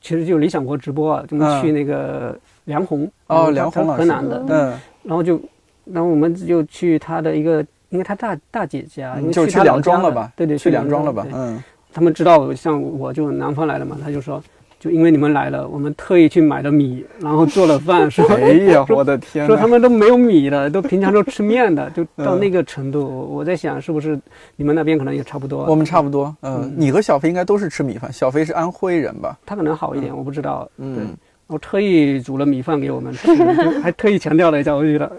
[0.00, 5.40] 其实就理想国直播啊，就嗯去那个梁红哦，梁红河南的，嗯，然后就，
[5.84, 10.32] 然后我们就去他的一个，因为他大大姐家，因为就去梁庄了吧？
[10.36, 11.26] 对对，去梁庄了吧？
[11.32, 14.42] 嗯，他们知道像我就南方来的嘛，他就说，
[14.78, 19.66] 就因为你们来了，我们特意去买了米，然后做了饭，说 哎呀， 我的天说他！
[19.66, 23.06] 们都没有米的，都平常都吃面的，就到嗯那个程度。
[23.32, 24.18] 我在想，是不是
[24.54, 25.64] 你们那边可能也差不多？
[25.64, 29.38] 我们差不多，嗯嗯，你和小飞应该都是吃米饭，小飞是安徽人吧？
[29.46, 30.68] 他可能好一点，我不知道。
[30.76, 31.08] 嗯，
[31.46, 33.34] 我特意煮了米饭给我们吃，
[33.80, 35.10] 还特意强调了一下，我觉得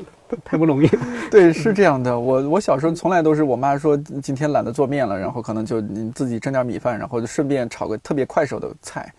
[0.46, 1.00] 太不容易了。
[1.32, 2.20] 对，是这样的。
[2.20, 9.12] 我我小时候从来都是我妈说今天懒得做面了，然后可能就你自己蒸点米饭，然后就顺便炒个特别快手的菜。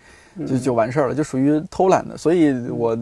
[0.46, 2.16] 就就完事儿了，就属于偷懒的。
[2.16, 2.96] 所以我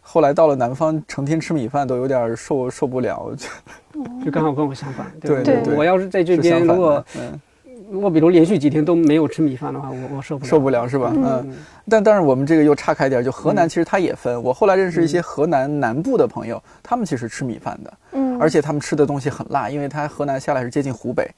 [0.00, 3.34] 后来到了南方，成天吃米饭都有点受受不了。
[4.24, 5.06] 就刚好跟我相反。
[5.20, 7.40] 对对对我要是在这边，如果嗯
[7.90, 10.50] 如果比如连续几天都没有吃米饭的话，我我受不了。
[10.50, 11.12] 受不了是吧？
[11.14, 11.44] 嗯。
[11.46, 11.54] 嗯，
[11.88, 14.42] 但但是我们这个又岔开点儿，就河南其实它也分。
[14.42, 21.30] 我后来认识一些河南南部的朋友，他们其实吃米饭的，嗯，而且他们吃的东西很辣，因为它河南下来是接近湖北，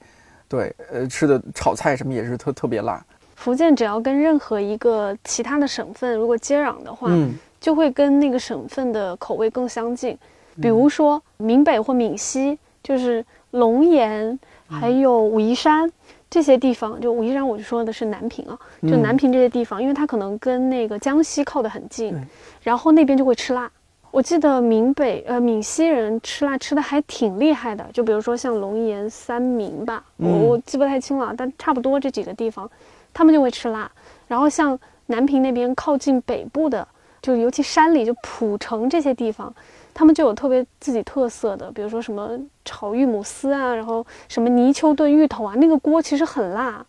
[0.47, 3.05] 对，呃，吃的炒菜什么也是特特别辣。
[3.37, 10.17] 福建只要跟任何一个其他的省份如果接壤的话，嗯就会跟那个省份的口味更相近。
[10.61, 15.89] 比如说闽北或闽西，就是龙岩，还有武夷山
[16.29, 16.99] 这些地方。
[16.99, 22.21] 就武夷山，我就说的是南平啊，就嗯南平这些地方，因为它可能跟那个江西靠得很近对，
[22.63, 23.69] 然后那边就会吃辣。
[24.09, 32.69] 我记得闽北呃闽西人吃辣吃的还挺厉害的，就比如说像龙岩、三明吧，我嗯我记不太清了，但差不多这几个地方，
[33.17, 33.89] 他们就会吃辣。
[34.27, 34.77] 然后像
[35.07, 36.87] 南平那边靠近北部的，
[37.19, 39.51] 就尤其山里，就蒲城这些地方，
[39.91, 42.29] 他们就有特别自己特色的，比如说什么
[42.63, 46.85] 炒玉母丝啊，然后什么泥鳅炖芋头啊，那个锅其实很辣。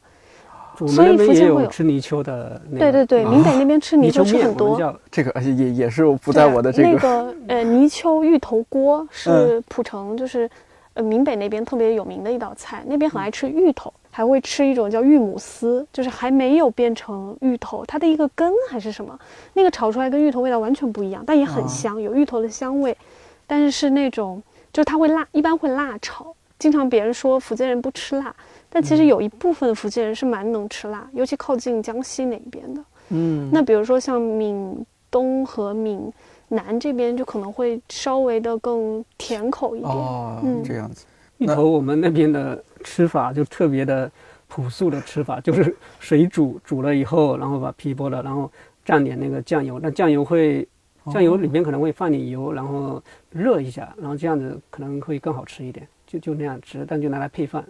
[0.86, 2.78] 所以福建会有有吃泥鳅的那个。
[2.78, 4.78] 对对对，啊闽北那边吃泥鳅吃很多。
[5.10, 6.88] 这个也也也是不在我的这个。
[6.88, 10.48] 那个呃 泥鳅芋头锅嗯是蒲城，就是
[10.94, 19.16] 呃闽北那边特别有名的一道菜，那边很爱吃芋头，还会吃一种叫玉母丝，就是还没有变成芋头，它的一个根还是什么，
[19.52, 22.98] 那个炒出来跟芋头味道完全不一样，但也很啊香，有芋头的香味，
[23.46, 26.34] 但是是那种就是它会辣，一般会辣炒。
[26.58, 28.34] 经常别人说福建人不吃辣，
[28.68, 32.82] 但其实有一部分的福建人是蛮能吃辣，尤其靠近江西那边的。
[33.10, 36.12] 嗯，那比如说像闽东和闽
[36.48, 39.88] 南这边，就可能会稍微的更甜口一点。
[39.88, 41.06] 哦嗯这样子。
[41.36, 44.10] 芋头，我们那边的吃法就特别的
[44.48, 48.50] 朴素的吃法， 就是水煮煮了以后，然后把皮剥了，然后
[48.86, 50.66] 蘸点那个酱油，那酱油会
[51.12, 57.64] 酱油里面可能会放点油，然后热一下，然后这样子可能会更好吃一点，就就那样吃，但就拿来配饭，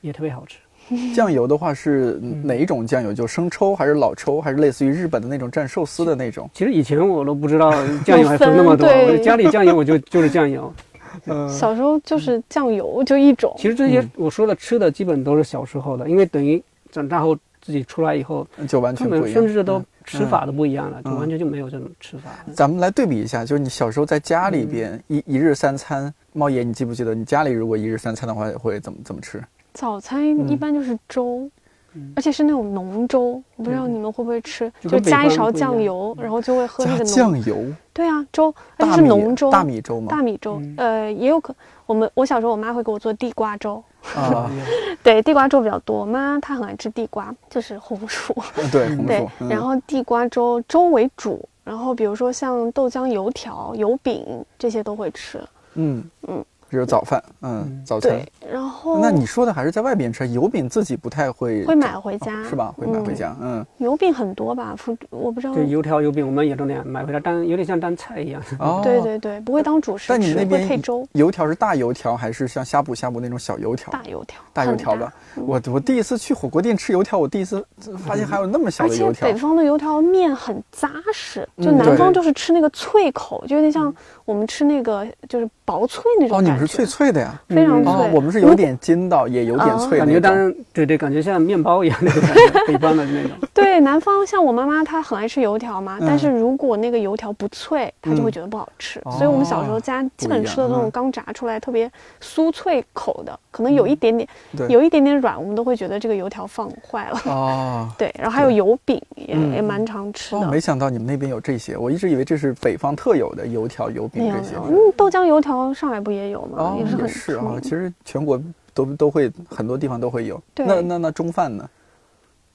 [0.00, 0.58] 也特别好吃。
[1.14, 3.10] 酱油的话是嗯哪一种酱油？
[3.10, 6.50] 就生抽还是老抽，还是类似于日本的那种蘸寿司的那种？
[6.52, 7.70] 其实以前我都不知道
[8.04, 10.70] 酱油还分那么多， 我家里酱油我就就是酱油。
[11.26, 19.28] 嗯小时候就是酱油 就一种，其实这些我说的吃的基本都是小时候的，因为等于长大后自己出来以后，就完全不一样。
[19.32, 22.30] 甚至都嗯吃法都不一样了，嗯就完全就没有这种吃法。
[22.52, 29.42] 咱们来对比一下，就是你小时候在家里边嗯一一日三餐，猫爷，你记不记得你家里如果一日三餐的话会怎么怎么吃？
[29.72, 31.50] 早餐一般就是粥。
[31.94, 37.06] 嗯而且是那种浓粥，我不知道你们会不会吃，就就加一勺酱油，然后就会喝那个浓。
[37.14, 40.08] 酱油，对啊，粥，而且是浓粥，大米粥吗？
[40.10, 40.58] 大米粥。
[40.60, 41.54] 嗯呃，也有可，
[41.86, 43.82] 我们我小时候我妈会给我做地瓜粥，
[44.14, 44.50] 啊，
[45.02, 46.00] 对，地瓜粥比较多。
[46.00, 48.34] 我妈她很爱吃地瓜，就是红薯。
[48.72, 55.40] 对，红对然后地瓜粥粥为主，然后比如说像豆浆油条、油饼这些都会吃。
[55.74, 58.63] 嗯嗯，这是早饭，嗯嗯，早餐对。，然后
[59.00, 62.74] 那你说的还是在外边吃，油饼自己不太会会买回家哦是吧？
[62.76, 63.66] 会买回嗯家，嗯。
[63.78, 64.74] 油饼很多吧？
[64.76, 65.54] 福我不知道。
[65.54, 68.42] 对，油条、油饼我们也都那样买回来当有点像当菜一样。
[68.58, 71.06] 哦， 对对对，不会当主食，但你那边会配粥。
[71.12, 73.92] 油条是大油条还是像呷哺呷哺那种小油条？
[73.92, 75.12] 大油条，大油条的。
[75.36, 77.64] 我我第一次去火锅店吃油条，我第一次
[77.98, 79.34] 发现还有那么小的油条北。
[79.34, 86.52] 方的油条面很扎实，就嗯南方就是吃那个脆口，就有点像我们吃那个就是薄脆那种哦，感觉。
[86.54, 87.40] 你们是脆脆的呀？
[87.48, 87.92] 非常脆。
[87.92, 90.20] 哦，我们是有点筋道，也有点脆感觉。
[90.20, 93.30] 当对对，感觉像面包一样那种感觉，北方的那种。
[93.54, 99.00] 对南方，像我妈妈她很爱吃油条嘛，嗯但是如果那个油条不脆，她就会嗯觉得不好吃。
[99.04, 107.18] 哦所以我们小时候家基本吃的那种刚炸出来特别酥脆口的，可能有一点点、对有一点点软，我们都会觉得这个油条放坏了。
[107.32, 110.50] 哦对，然后还有油饼也、嗯也蛮常吃哦，的。
[110.50, 114.56] 没想到你们那边有这些，我一直以为这是北方特有的油条、油饼这些。
[114.68, 116.58] 嗯，豆浆油条上海不也有吗？
[116.58, 118.40] 哦，也是很是啊，其实全国
[118.74, 120.42] 都都会很多地方都会有。
[120.54, 121.68] 对那那那中饭呢？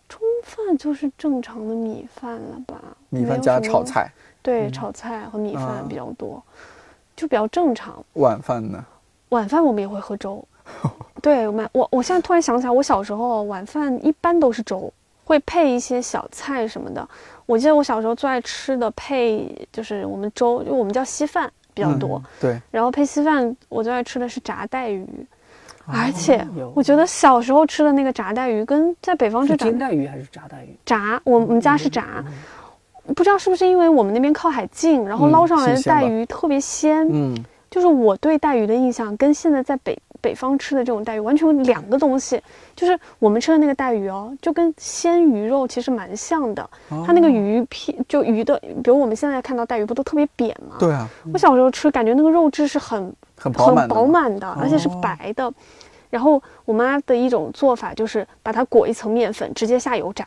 [0.07, 2.81] 中饭就是正常的米饭了吧？
[3.09, 4.11] 米饭加炒，菜。
[4.41, 6.41] 对，嗯炒菜和米啊饭比较多，
[7.15, 8.03] 就比较正常。
[8.13, 8.83] 晚饭呢？
[9.29, 10.43] 晚饭我们也会喝粥，
[11.21, 14.91] 对，我们我我现在突然想起来，我小时候晚饭一般都是粥，
[15.25, 17.07] 会配一些小菜什么的。
[17.45, 25.25] 我记得我小时候最爱吃的配就是我们粥，就我们叫稀饭比较多，嗯对，然后配稀饭我最爱吃的是炸带鱼，哦
[25.91, 30.77] 而且我觉得小时候吃的那个炸带鱼跟在北方吃是炸带鱼还是炸带鱼？
[30.85, 32.23] 炸，我们家是炸，
[33.15, 37.35] 不知道是不是因为我们那边靠海近，然后嗯捞上来的带鱼特别鲜，嗯，
[37.69, 42.41] 就是我对带鱼的印象跟现在在北北方吃的这种带鱼完全两个东西。
[42.75, 46.69] 就是我们吃的那个带鱼哦，就跟鲜鱼肉其实蛮像的。
[47.05, 50.77] 它那个鱼片就鱼的，比如我们现在看到带鱼不都特别扁吗？
[50.79, 55.51] 对啊，我小时候吃，感觉那个肉质是很很饱满很饱满的，而且是哦白的。
[56.09, 60.25] 然后我妈的一种做法就是把它裹一层面粉，直接下油炸，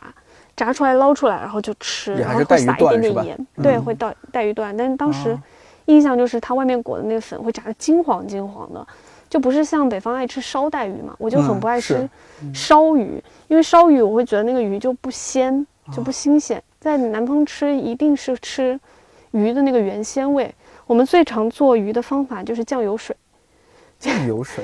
[0.55, 4.77] 炸出来捞出来，然后就吃，然后会撒一点点盐，对，嗯会带带鱼段。
[4.77, 5.43] 但是当时哦
[5.87, 8.87] 印象就是它外面裹的那个粉会炸得金黄金黄的，
[9.33, 12.07] 就不是像北方爱吃烧带鱼嘛，我就很嗯不爱吃
[12.53, 13.19] 烧鱼，
[13.49, 16.63] 因为烧鱼我会觉得那个鱼就不鲜，就哦不新鲜。
[16.79, 18.79] 在南方吃一定是吃
[19.31, 20.55] 鱼的那个原鲜味。
[20.87, 23.17] 我们最常做鱼的方法就是酱油水。
[23.99, 24.63] 酱油水。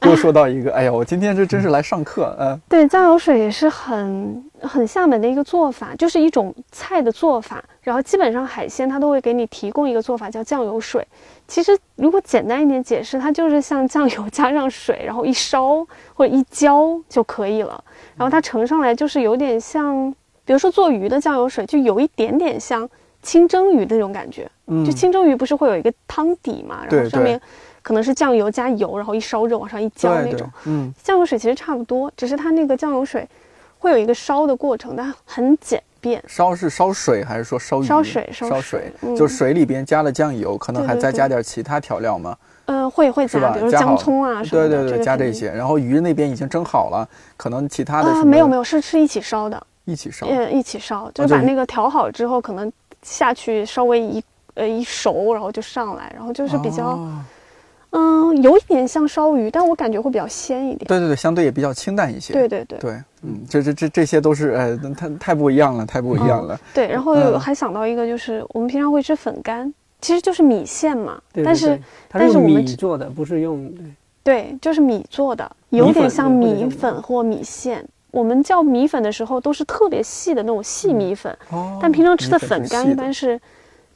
[0.06, 7.62] 又说到一个，哎呀，我今天这真是来上课，嗯、对，酱油水也是很很厦门的一个做法，就是一种菜的做法。
[7.82, 11.06] 然后基本上海鲜它都会给你提供一个做法叫酱油水。
[11.48, 15.84] 其实如果简单一点解释，它就是像酱油加上水，然后一烧
[16.14, 17.82] 或者一浇就可以了。
[18.16, 22.88] 然后它盛上来就是有点像，比如说做鱼的酱油水，就有一点点像
[23.22, 24.48] 清蒸鱼的那种感觉。
[24.66, 27.40] 嗯就清蒸鱼不是会有一个汤底嘛，然后上面
[27.88, 33.26] 可能是酱油加油，然后一烧热往上一浇对对那种。，嗯，酱油水其实差不多，只是它那个酱油水
[33.78, 36.22] 会有一个烧的过程，但很简便。
[36.26, 37.86] 烧是烧水还是说烧鱼？
[37.86, 42.36] 烧水烧烧水嗯就水里边加了酱油，可能还再加点其他调料吗？
[42.66, 44.68] 呃，会会加，比如姜葱啊什么的。
[44.68, 50.26] 对对对，加这些，然后鱼那边已经蒸好了，可能其他的啊、没有没有，是是一起烧的，一起烧。
[50.28, 52.70] 嗯，一起烧，就是把那个调好之后，可能
[53.00, 54.22] 下去稍微一
[54.52, 56.98] 呃一熟，然后就上来，然后就是比较
[58.42, 60.86] 有一点像烧鱼，但我感觉会比较鲜一点。
[60.86, 62.32] 对对对，相对也比较清淡一些。
[62.32, 66.58] 对对对对，嗯，这这这这些都是呃，太太不一样了，太不一样了。
[66.74, 73.70] 对，然后嗯还想到一个，就是我们平常会吃粉干，其实就是米线嘛，对对但是但是我们做的，不是用
[74.22, 77.84] 对对，就是米做的，有点像米米粉或米线。
[78.10, 83.38] 我们叫米粉的时候，都是特别细的那种细米粉，哦但平常吃的粉粉干一般是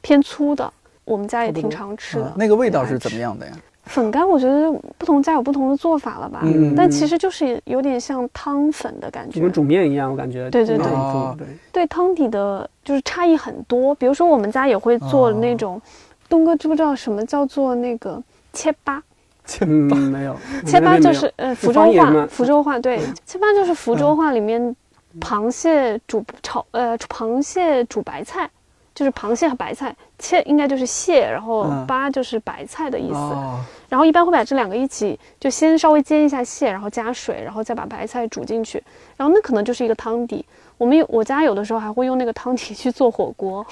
[0.01, 0.71] 偏粗的。
[1.05, 2.25] 我们家也挺常吃的。
[2.25, 3.51] 啊那个味道是怎么样的呀？
[3.85, 9.51] 粉干我觉得不同家有不同的做法了吧，嗯但其实就是有点像汤粉的感觉就跟。
[9.51, 10.49] 煮面一样，我感觉。
[10.49, 15.81] 对对对哦对，对汤底的就是差异很多，比如说我们家也会做哦那种，
[16.29, 18.21] 东哥知不知道什么叫做那个
[18.53, 19.03] 切巴？
[19.45, 20.35] 切巴，没有。
[20.65, 24.73] 切巴就是呃福州话福州话对，切巴就是福州话里面
[25.19, 28.49] 螃蟹煮炒呃螃蟹煮白菜，
[28.95, 29.93] 就是螃蟹和白菜，
[30.23, 33.15] 切应该就是蟹，然后八就是白菜的意思。
[33.15, 33.59] 哦，
[33.89, 38.81] 然后一般会把这两个一起，就先稍微煎一下蟹，然后加水，然后再把白菜煮进去，
[39.17, 40.45] 然后那可能就是一个汤底。
[40.77, 43.65] 我们有我家有的时候还会用那个汤底去做火锅，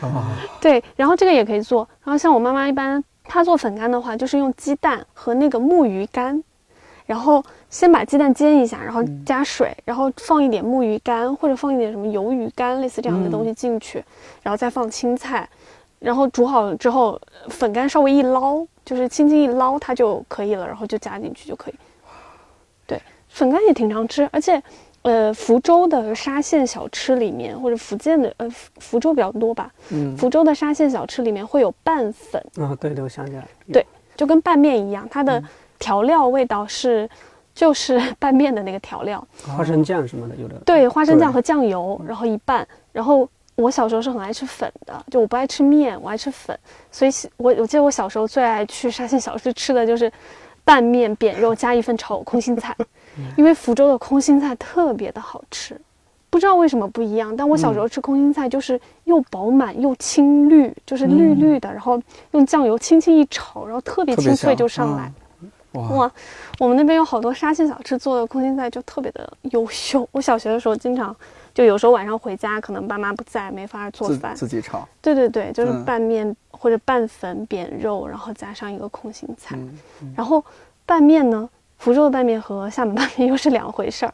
[0.00, 0.24] 哦，
[0.62, 1.86] 对，然后这个也可以做。
[2.04, 6.42] 然后像我妈妈一般，她做粉干的话，就是用鸡蛋和那个木鱼干，
[7.04, 14.02] 然后先把鸡蛋煎一下，然后加水，然后放一点木鱼干或者放一点什么鱿鱼干，类似这样的东西进去，
[14.42, 15.48] 然后再放青菜，
[16.06, 21.74] 然后煮好了之后，呃粉干稍微一捞，就是轻轻一捞它就可以了，然后就加进去就可以。
[22.86, 24.62] 对，粉干也挺常吃，而且。
[25.02, 33.48] 呃，福州的沙县小吃里面，或者福建的，呃，福福州比较多吧，嗯，福州的沙县小吃里面会有拌粉，啊，对对，我想起来了。
[33.72, 35.44] 对就跟拌面一样，它嗯的
[35.78, 37.08] 调料味道是
[37.54, 39.24] 就是拌面的那个调料，
[39.56, 40.56] 花生酱什么的，有的。
[40.66, 43.28] 对，花生酱和酱油，然后一拌，然后。
[43.56, 46.56] 我小时候是很爱吃粉的，就我不爱吃面，我爱吃粉，
[46.90, 50.12] 所以我我记得我小时候最爱去沙县小吃吃的就是
[50.62, 52.76] 拌面、扁肉加一份炒空心菜，
[53.36, 55.80] 因为福州的空心菜特别的好吃，
[56.28, 62.00] 不知道为什么不一样，但我小时候吃空心菜就是又饱满又青绿，就是绿绿的，然后
[62.32, 65.10] 用酱油轻轻一炒，然后特别清脆就上来。
[65.72, 66.10] 哇，
[66.58, 70.08] 我们那边有好多沙县小吃做的空心菜就特别的优秀。
[70.10, 71.14] 我小学的时候经常，
[71.56, 74.36] 就有时候晚上回家，可能爸妈不在，没法做饭。
[74.36, 79.56] 自己炒，对对对，就是嗯拌面或者拌粉扁肉，然后加上一个空心菜。
[79.56, 80.44] 嗯，然后
[80.84, 84.12] 拌面呢，福州的拌面和厦门拌面 又是两回事儿。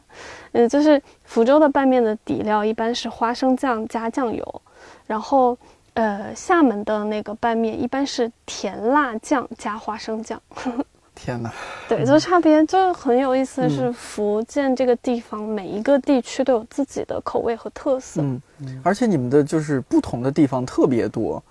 [0.53, 4.61] 嗯，就是福州的拌面的底料一般是花生酱加酱油，
[5.05, 5.57] 然后
[5.95, 10.41] 呃厦门的那个拌面一般是甜辣酱加花生酱。
[11.15, 11.53] 天哪，
[11.87, 18.21] 对，就差别就很有意思的是，福建这个地方每一个地区都有自己的口味和特色。
[18.21, 18.41] 嗯，
[18.83, 21.41] 而且你们的就是不同的地方特别多，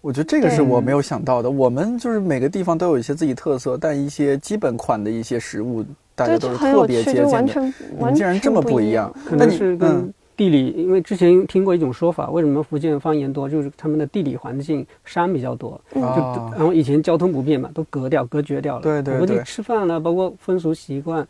[0.00, 1.50] 我觉得这个是我没有想到的。
[1.50, 7.24] 我们就是每个地方都有一些自己特色，但一些基本款的一些食物，大家，都是特别接近的。
[7.24, 9.24] 就完全完你们竟然这么不不一样样。
[9.24, 18.82] 可能那你是跟嗯地理，因为之前听过一种说法，为什么福建方言多，就是他们的地理环境山比较多，就哦然后以前交通不便嘛，都隔掉隔绝掉了。
[18.82, 19.42] 对对我估计对。
[19.44, 21.26] 吃饭了，包括风俗习惯，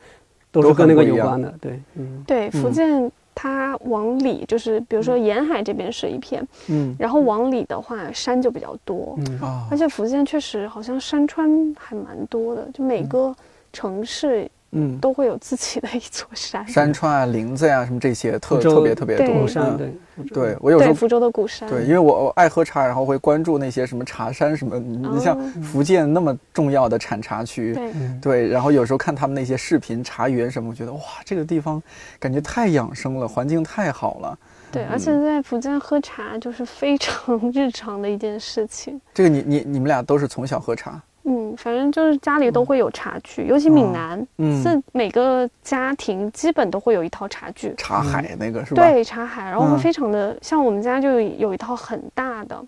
[0.50, 1.54] 都都是跟那个有关的。
[1.60, 6.96] 对，嗯，对，福建它往里就是，比如说沿海这边是一片，嗯。
[6.98, 9.40] 然后往里的话山就比较多，嗯。
[9.40, 9.68] 啊。
[9.70, 11.48] 而且福建确实好像山川
[11.78, 13.34] 还蛮多的，就每个
[13.72, 16.66] 城市嗯，都会有自己的一座山。
[16.68, 19.26] 山川啊、林子呀、什么这些特特别特别多。
[19.56, 19.76] 嗯。
[19.76, 20.34] 对福州。
[20.34, 27.76] 对我有时候对福州的古山，对，因为我我爱喝茶，然后会关注那些什么茶山什么，你你像哦福建那么重要的产茶区，
[28.20, 31.82] 对，然后有时候看他们那些视频茶园什么，我觉得哇，这个地方
[32.18, 34.38] 感觉太养生了，环境太好了。
[34.72, 39.00] 对，而且在福建喝茶就是非常 日常的一件事情。
[39.14, 44.62] 这个你你你们俩都是从小喝茶，嗯，反正就是家里都会有茶具，尤其闽南，嗯。
[44.62, 47.74] 是每个家庭基本都会有一套茶具。
[47.76, 48.82] 茶海那个是吧？
[48.82, 49.72] 对，茶海，然后嗯。
[49.72, 52.64] 会非常的、像我们家就有有一套很大的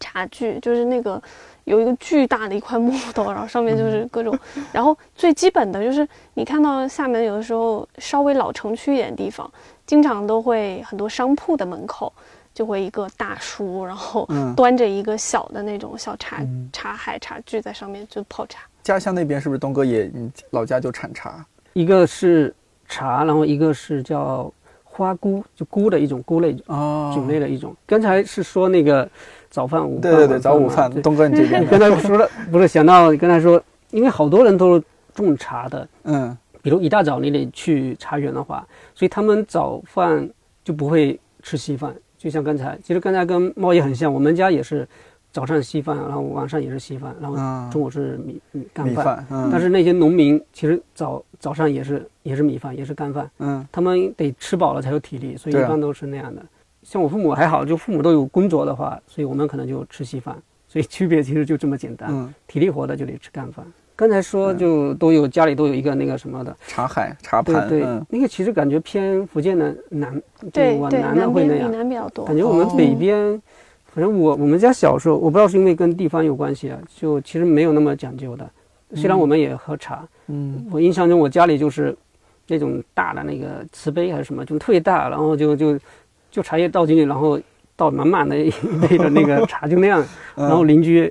[0.00, 1.22] 茶具，就是那个
[1.62, 4.36] 有一个巨大的一块木头，然后上面就是各种，
[4.72, 9.48] 然后最基本的就是你看到厦门有的时候稍微老城区一点的地方，
[9.86, 12.12] 经常都会很多商铺的门口
[12.56, 18.62] 就会一个大叔，然后嗯端着一个小的那种小茶、嗯茶海茶具在上面就泡茶。
[18.82, 21.44] 家乡那边是不是东哥也你老家就产茶？
[21.74, 22.54] 一个是
[22.88, 24.50] 茶，然后一个是叫
[24.84, 27.76] 花菇，就菇的一种菇类哦种类的一种。
[27.84, 29.06] 刚才是说那个
[29.50, 34.82] 早饭、午饭，对对对，早午饭，东哥你这边 刚才说了，不是想到你刚才说，因为好多人都
[35.14, 40.26] 种茶的，嗯比如一大早你得去茶园的话，所以他们早饭
[40.64, 41.94] 就不会吃稀饭。
[42.26, 44.84] 就像刚才，其实刚才跟猫也很像，我们家也是
[45.30, 56.44] 早上稀饭，然后晚上也是稀饭，然后嗯中午是米米干米饭，嗯，但是那些农民其实早早上也是也是米饭，也是干饭，嗯他们得吃饱了才有体力，所以一般都是那样的。
[56.82, 62.08] 像我父母还好，就父母都有工作的话，所以我们可能就吃稀饭，所以区别其实就这么简单。
[62.10, 63.64] 嗯，体力活的就得吃干饭。
[63.96, 70.12] 刚才说就都有家里都有一个那个什么的，茶海茶盘，对对，嗯那个其实感觉偏福建的南，
[70.52, 71.72] 对对，往南的会那样。
[71.72, 72.26] 南比较多。
[72.26, 73.42] 感觉我们哦北边，
[73.86, 78.46] 反正我我们家小时候，我不知道是因为跟地方有关系啊，就其实没有那么讲究的。
[78.94, 81.96] 虽然我们也喝茶，嗯我印象中我家里就是
[82.46, 85.78] 那种大的那个瓷杯还是什么，就特别大，然后就就
[86.30, 87.40] 就茶叶倒进去，然后
[87.74, 88.50] 倒满满的一
[88.86, 90.02] 杯的那个茶，就那样。
[90.36, 91.10] 嗯然后邻居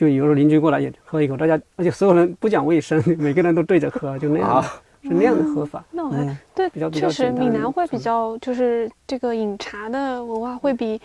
[0.00, 4.62] 就有时候邻居过来也喝一口，大家而且所有人不讲卫生， 每个人都对着喝，就那样，啊
[5.02, 5.84] 是那样的喝法。
[5.90, 10.98] 那我还、嗯对比较，确实闽南会比较就是这个饮茶的文化会比，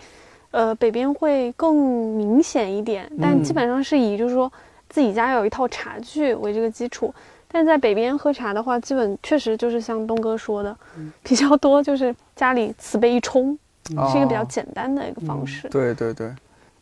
[0.50, 1.76] 呃北边会更
[2.16, 4.50] 明显一点，但基嗯本上是以就是说
[4.88, 7.14] 自己家有一套茶具为这个基础。
[7.48, 13.58] 但在北边喝茶的话，基本确实就是像东哥说的，嗯比较多就是家里瓷杯一冲，
[14.10, 15.68] 是一个比较哦简单的一个方式。
[15.68, 16.30] 对对对，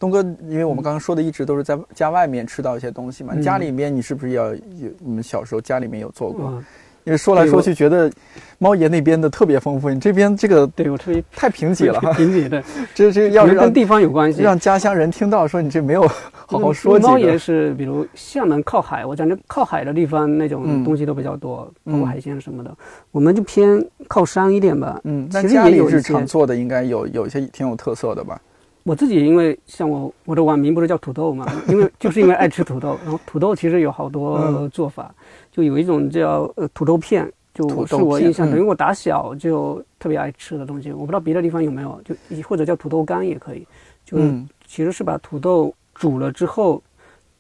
[0.05, 4.61] 东哥，因为我们刚刚说的一直都是在家外面吃到一些东西嘛，嗯家里面你是不是要有？
[4.99, 6.51] 你们小时候家里面有做过？
[6.51, 6.65] 嗯，
[7.05, 8.11] 因为说来说去，觉得
[8.59, 12.13] 猫爷那边的特别丰富，你这边这个对我特别太贫瘠了哈。
[12.13, 12.63] 贫瘠的，
[12.95, 14.43] 这这要是跟地方有关系。
[14.43, 16.07] 让家乡人听到说你这没有
[16.47, 22.75] 好好说几猫爷，是，比如厦门靠海，我感觉靠海的地方那嗯种东西都比较多，包嗯括海鲜什么的。
[23.11, 25.01] 我们就偏靠山一点吧。
[25.05, 28.39] 嗯，那家里日常做的应该有有一些挺有特色的吧？
[28.85, 34.71] 我自己因为像我我的网名不是叫土豆嘛， 因为就是因为爱吃土豆，然后土豆其实有好多嗯。
[34.71, 35.13] 做法，
[35.51, 38.51] 就有一种叫呃土豆片，就是我印象，嗯。
[38.51, 43.67] 等于我打小就特别爱吃的东西，我不知道别的地方有没有，就或者叫土豆干也可以，
[44.05, 44.19] 就
[44.67, 46.83] 其实是把土豆煮了之后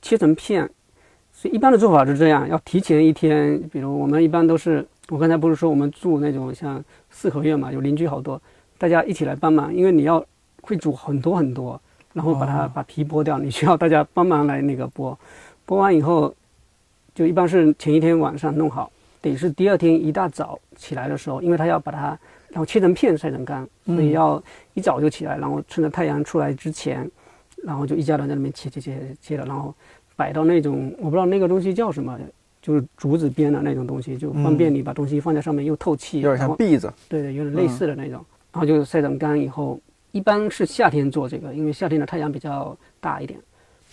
[0.01, 0.69] 切成片，
[1.31, 8.41] 所以一般的做法是这样，要提前一天，比如我们一般都是，我刚才不是说我们住那种像四合院嘛，有邻居好多，
[8.79, 10.25] 大家一起来帮忙，因为你要
[10.65, 11.79] 会煮很多很多，
[12.12, 15.15] 然后把它、哦把皮剥掉，你需要大家帮忙来那个剥，
[15.67, 16.35] 剥完以后，
[17.15, 18.91] 就一般是前一天晚上弄好，
[19.21, 24.12] 得是第二天一大早起来的时候，因为它要把它然后切成片晒成干，所以嗯。
[24.12, 24.43] 要
[24.75, 27.09] 一早就起来，然后趁着太阳出来之前，
[27.62, 29.75] 然后就一家人在那边切切切切了，然后
[30.17, 32.19] 摆到那种我不知道那个东西叫什么，
[32.62, 36.23] 就是竹子编的那种东西，就方便你把东西放在上面又透气，嗯。
[36.23, 38.25] 有点像篦子，对对，有点类似的那种。
[38.53, 39.81] 然后就晒成干以后，
[40.15, 43.37] 一般是夏天做这个，因为夏天的太阳比较大一点，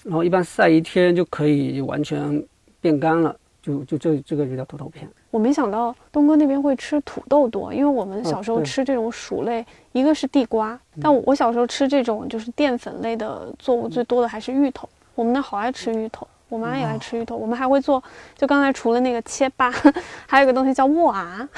[0.04, 2.42] 然后一般晒一天就可以完全
[2.80, 5.10] 变干了，就就这这个就叫土豆片。
[5.32, 14.88] 我没想到东哥那边会吃土豆多，因为我们小时候吃这种薯类，一个是地瓜，但我小时候吃这种就是淀粉类的作物最多的还是芋头。
[15.16, 17.36] 我们那好爱吃芋头，我妈也爱吃芋头。
[17.36, 18.02] 我们还会做，
[18.38, 19.72] 就刚才除了那个切巴，
[20.28, 21.50] 还有一个东西叫 沃啊，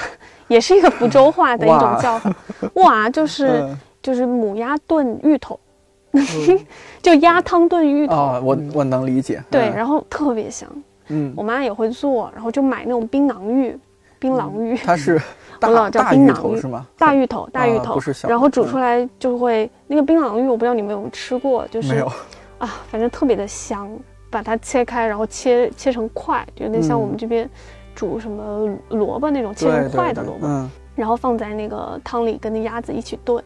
[0.48, 2.34] 也是一个福州话的一种叫法。
[2.76, 5.58] 哇，就是嗯就是母鸭炖芋头，
[7.00, 8.14] 就鸭汤炖芋头。
[8.14, 9.42] 哦，我我能理解。
[9.50, 10.68] 对，嗯然后特别香，
[11.08, 13.74] 嗯，我妈也会做，然后就买那种槟榔芋，
[14.18, 15.18] 槟榔芋，它是
[15.58, 16.86] 大老叫大芋槟榔芋头是吗？
[16.98, 22.06] 大芋头，大芋头，啊不是小然后煮嗯出来就会那个槟榔芋，我不知道你们有没有吃过，就是没有。
[22.58, 23.88] 啊，反正特别的香，
[24.30, 27.48] 把它切开，然后切切成块，就有点像嗯我们这边
[27.94, 33.44] 煮什么萝卜那种切成块的萝卜，嗯，然后放在那个汤里跟那鸭子一起炖，嗯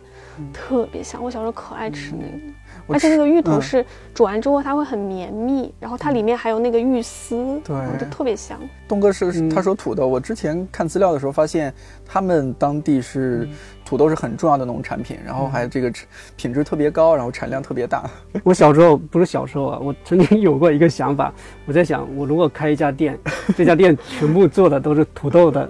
[0.52, 1.22] 特别香。
[1.22, 2.54] 我小时候可爱吃那个，
[2.86, 3.84] 我而且那个芋头嗯是
[4.14, 8.58] 煮完之后它会很绵密，然后它里面还有那个芋丝，对然后就特别香。
[8.86, 11.72] 东哥是嗯他说土豆，我之前看资料的时候发现，
[12.06, 13.46] 他们当地是
[13.84, 15.92] 土豆是很重要的农产品，然后还这个
[16.36, 18.08] 品质特别高，然后产量特别大。
[18.42, 21.32] 我小时候不是小时候啊，我曾经有过一个想法，
[21.66, 23.18] 我在想，我如果开一家店，
[23.54, 25.68] 这家店全部做的都是土豆的，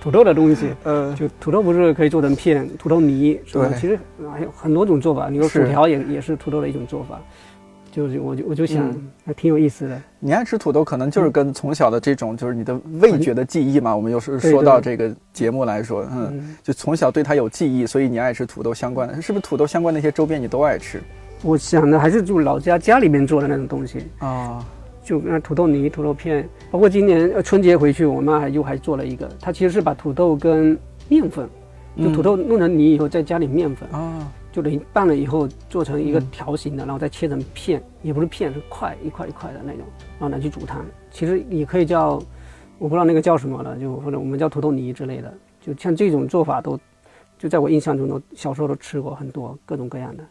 [0.00, 3.98] 土豆的东西，呃，就土豆不是可以做成片，土豆泥什么的，对其实
[4.32, 5.28] 还有很多种做法。
[5.28, 7.20] 你说薯条也也是土豆的一种做法，
[7.90, 10.00] 就是我就我就想嗯还挺有意思的。
[10.20, 13.94] 你爱吃土豆，可能就是跟从小的这种就是你的味觉的记忆嘛。
[13.94, 21.02] 我们有时说到这个节目来说，嗯，嗯，就从小对它有记忆，所以你爱吃土豆相关的，是不是土豆相关的一些周边你都爱吃
[21.42, 24.64] 我想的还是就老家家里面做的那种东西，啊？
[25.08, 30.78] 就那土豆泥、土豆片，包括今年呃春节回去，我妈还又还做了一个，她其实是把土豆跟
[31.08, 31.48] 面粉，
[31.96, 39.80] 就嗯土豆弄成泥以后再加点面粉，啊，就等于拌了以后做成一个嗯条形的，然后再切成片，也不是片，是块一块一块的那种，
[40.18, 40.84] 然后拿去煮汤。
[41.10, 42.22] 其实也可以叫，
[42.78, 45.32] 我不知道那个叫什么了，就或者我们叫土豆泥之类的。
[45.62, 46.78] 就像这种做法都，
[47.38, 50.24] 就在我印象中都小时候都吃过很多各种各样的。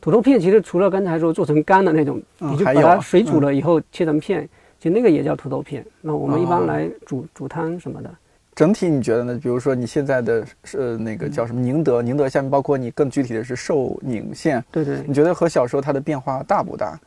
[0.00, 4.48] 土豆片其实除了刚才说做成干的那种，嗯你就把它水煮了以后切成片，
[4.78, 5.84] 其实那个也叫土豆片。
[6.00, 8.10] 那我们一哦般来煮煮汤什么的。
[8.54, 9.38] 整体你觉得呢？
[9.42, 16.98] 比如说你现在的是那个叫什么宁德，宁德下面包括你更具体的是寿宁县，对对，你觉得和小时候它的变化大不大？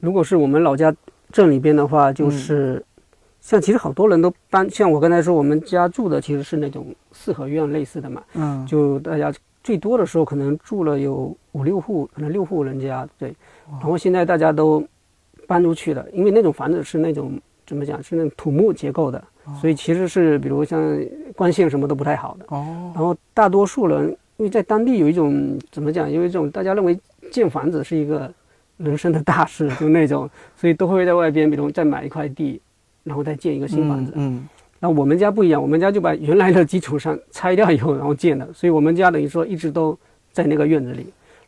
[0.00, 0.92] 如果是我们老家
[1.30, 2.84] 镇里边的话，嗯就是、
[3.40, 9.32] 像其实好多人都搬，像我刚才说，我们家住的其实是那种四合院类似的嘛，嗯，就大家
[9.62, 13.34] 最多的时候可能住了有五六户，可能六户人家，对，
[13.70, 14.84] 然后现在大家都
[15.46, 17.32] 搬出去了，因为那种房子是那种
[17.66, 19.24] 怎么讲，是那种土木结构的，
[19.58, 21.02] 所以其实是比如像
[21.34, 22.44] 光线什么都不太好的。
[22.48, 26.98] 哦，然后大多数人，因为在当地有一种怎么讲，因为这种大家认为
[27.32, 28.30] 建房子是一个
[28.76, 32.60] 人生的大事，就那种， 所以都会在外边，比如再买一块地，
[33.02, 34.12] 然后再建一个新房子。
[34.14, 34.46] 嗯，
[34.78, 39.98] 然后我们家不一样，我们家就把原来的基础上拆掉以后，然后建的，所以我们家等于说一直都
[40.32, 41.06] 在那个院子里。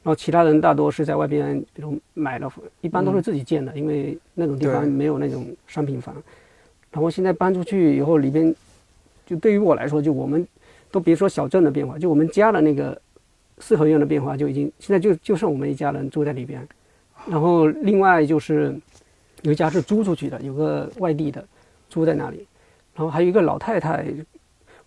[0.09, 2.51] 然后其他人大多是在外边，比如买了，
[2.81, 6.17] 一般都是自己建的，因为那种地方没有那种商品房。
[6.91, 8.55] 然后现在搬出去以后，里边
[9.27, 10.49] 就对于我来说，就我们
[10.91, 12.99] 都别说小镇的变化，就我们家的那个
[13.59, 16.67] 四合院的变化，就已经现在就就剩我们一家人住在里边。
[17.27, 18.75] 然后另外就是
[19.43, 21.47] 有一家是租出去的，有个外地的
[21.91, 22.47] 租在那里，
[22.95, 24.07] 然后还有一个老太太，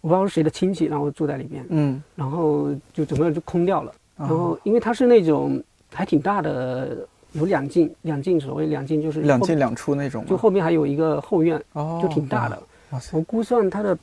[0.02, 3.94] 我不知道是谁的亲戚，然后住在里边，嗯，然后就整个就空掉了。
[4.22, 5.62] 然然后因为它是那种
[5.94, 6.98] 还挺大的，
[7.34, 12.62] 有两进，两进所谓两进就是两进两出那种，就后面还有一个后院，哦，就挺大的。
[13.12, 13.98] 我估算它的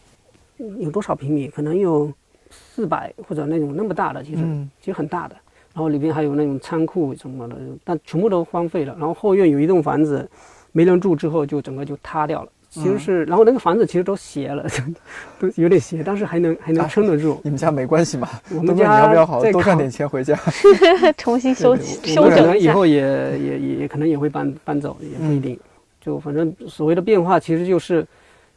[0.59, 2.13] 嗯有多少平米，可能有
[2.51, 5.37] 四百或者那种那么大的，其实、嗯其实很大的。
[5.75, 8.97] 然后里边还有那种仓库什么的，但全部都荒废了。
[8.99, 10.29] 然后后院有一栋房子，
[10.73, 12.51] 没人住之后就整个就塌掉了。
[12.71, 14.65] 其实是，然后那个房子其实都斜了，
[15.41, 17.41] 都有点斜，但是还能还能撑得住。
[17.43, 18.29] 你们家没关系嘛？
[18.55, 20.39] 我们家要不要好好多赚点钱回家？
[21.17, 22.43] 重新 修修整一下。
[22.43, 23.01] 能以后也
[23.39, 25.59] 也也可能也会搬搬走，也不一定。
[26.01, 28.07] 就反正所谓的变化，其实就是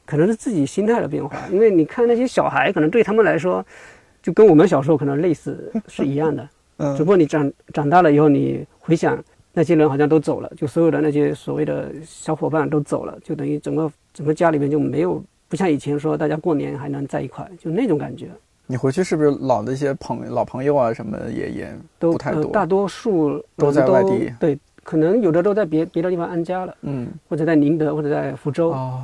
[0.05, 1.35] 可能是自己心态的变化。
[1.49, 3.65] 因为你看那些小孩，可能对他们来说，
[4.21, 6.43] 就跟我们小时候可能类似是一样的。
[6.43, 9.23] 嗯只不过你长长大了以后，你回想
[9.53, 18.29] 那些人好像都走了，就所有的那些所谓的小伙伴都走了，就等于整个整个家里面就没有不像以前说大家过年还能在一块，就那种感觉。
[18.67, 22.43] 你回去是不是老的一些朋老朋友啊什么也也都不太多？
[22.43, 28.69] 呃大多数人都在外地对，可能有的都在别别的地方安家了，嗯，或者在宁德，或者在福州。
[28.69, 29.03] 哦，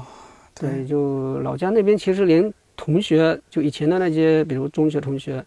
[0.56, 5.44] 对，就老家那边其实连同学，就以前的那些，比如中学同学，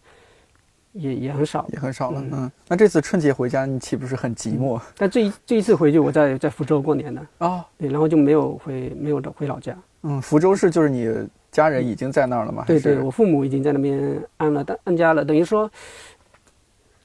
[0.93, 1.65] 也也很少。
[1.71, 2.21] 也很少了。
[2.21, 4.79] 嗯嗯，那这次春节回家，你岂不是很寂寞？
[4.97, 9.75] 但这一这一次回去，我在在福州过年的，哦，对，然后就没有回没有回老家。
[10.03, 11.13] 嗯，福州市就是你
[11.51, 12.63] 家人已经在那儿了吗？
[12.65, 15.69] 对对，我父母已经在那边安了，但安家了，等于说，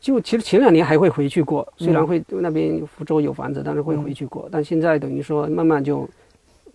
[0.01, 6.09] 就其实前两年还会回去过，虽然嗯会那边福州有房子，但是会回去过，但现在等于说慢慢就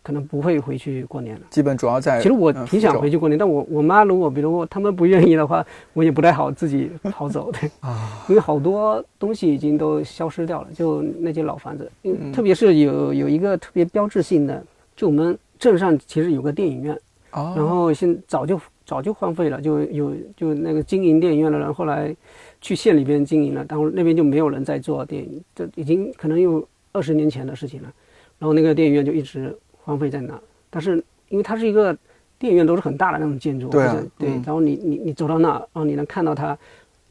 [0.03, 1.41] 可能不会回去过年了。
[1.49, 2.19] 基本主要在。
[2.19, 7.59] 其实我嗯挺想回去过年，但我我妈如果比如他们不愿意的话，我也不太好自己跑走的。
[7.87, 14.63] 啊，因为好多东西已经都消失掉了，就那些老房子，嗯特别是有有一个特别标志性的，
[14.95, 16.99] 就我们镇上其实有个电影院，
[17.31, 22.15] 哦，然后现早就早就荒废了，就有就那个经营电影院的人后来
[22.59, 27.93] 去县里边经营了，然后那边就没有人在做电影，这已经可能有二十年前的事情了，
[28.39, 31.95] 然后那个电影院就一直荒废在那，但是因为它是一个
[32.37, 36.57] 电影院都是很大的那种建筑，对啊对嗯，然后你你你走到那，然后你能看到它，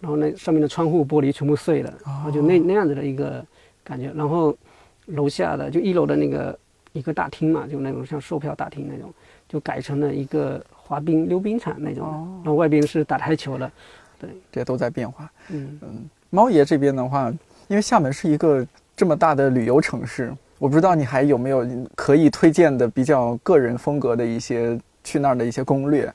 [0.01, 3.45] 然后那上面的窗户玻璃全部碎了，然后就那那样子的一个
[3.85, 4.57] 感觉，然后
[5.07, 6.59] 楼下的就一楼的那个
[6.93, 9.12] 一个大厅嘛，就那种像售票大厅那种，
[9.49, 13.71] 就改成了一个滑冰溜冰场那种的，然后外边是打台球的，
[14.18, 14.31] 对。
[14.53, 15.31] 这都在变化。
[15.51, 15.79] 嗯。
[15.83, 17.33] 嗯，猫爷这边的话，
[17.68, 18.66] 因为厦门是一个
[18.97, 26.13] 这么大的旅游城市，我不知道你还有没有可以推荐的比较个人风格的一些去那儿的一些攻略。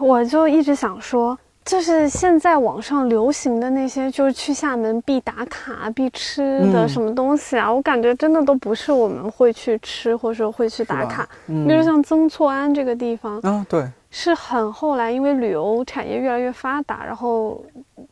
[0.00, 6.88] 我就一直想说，就是现在网上流行的那些，就是去厦门必打卡、必吃的嗯。
[6.88, 11.28] 什么东西啊，我感觉真的都不是我们会去吃或者说会去打卡。
[11.48, 11.66] 嗯。
[11.66, 17.60] 比如像曾厝垵这个地方，啊，对，是很后来因为旅游产业越来越发达，然后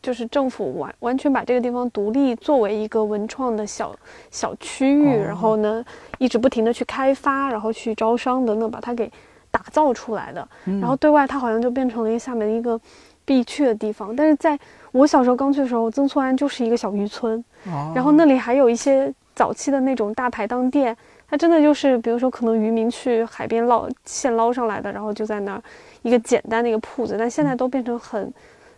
[0.01, 3.95] 就是政府完完全把这个地方独立作为一个文创的小
[4.31, 5.23] 小区域，哦。
[5.23, 5.81] 然后呢
[6.17, 9.09] 一直不停的去开发，然后去招商等等，把它给
[9.49, 10.45] 打造出来的。
[10.65, 10.81] 嗯。
[10.81, 12.77] 然后对外它好像就变成了一个厦门一个
[13.25, 14.15] 必去的地方。
[14.15, 14.57] 但是在
[14.91, 20.95] 我小时候刚去的时候，曾厝垵就是一个小渔村，哦然后那里还有一些早期的那种大排档店，
[21.29, 25.61] 它真的就是，比如说可能渔民去海边捞现捞上来的，然后就在那儿
[26.03, 28.31] 一个简单的一个铺子，但现在都变成很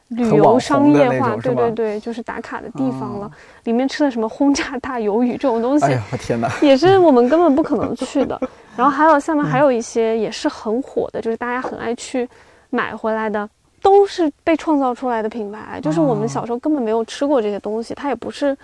[0.10, 3.28] 旅游商业化，对对对，就是打卡的地方了。
[3.28, 3.32] 哦
[3.66, 6.50] 里面吃的什么轰炸大鱿鱼这种东西，哎呀，我天哪！
[6.62, 8.40] 也是我们根本不可能去的。
[8.78, 12.26] 然后还有下面还有一些也是很火的，就是大家很爱去
[12.70, 13.50] 买回来的，
[13.88, 15.80] 都是被创造出来的品牌。
[15.82, 18.56] 就是我们小时候根本没有吃过这些东西，它也不是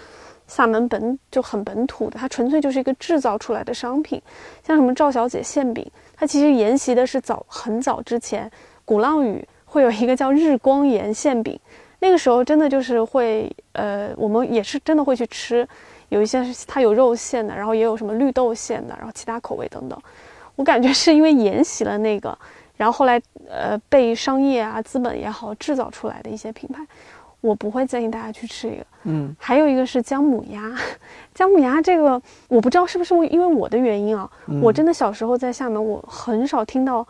[0.50, 4.22] 厦门本就很本土的，它纯粹就是一个制造出来的商品。
[4.68, 8.52] 像什么赵小姐馅饼，它其实沿袭的是早很早之前
[8.84, 11.58] 鼓浪屿会有一个叫日光岩馅饼。
[12.00, 15.66] 那个时候真的就是会，呃，我们也是真的会去吃，
[16.10, 19.98] 有一些是它有肉馅的，然后也有什么绿豆馅的，然后其他口味等等。
[20.58, 22.38] 我感觉是因为沿袭了那个，
[22.84, 26.86] 然后后来呃被商业啊资本也好制造出来的一些品牌，
[27.40, 28.86] 我不会建议大家去吃这个。
[29.04, 30.70] 嗯，还有一个是姜母鸭，
[31.34, 37.08] 姜母鸭这个我不知道是不是因为我的原因啊，嗯我真的小时候在厦门，我很少听到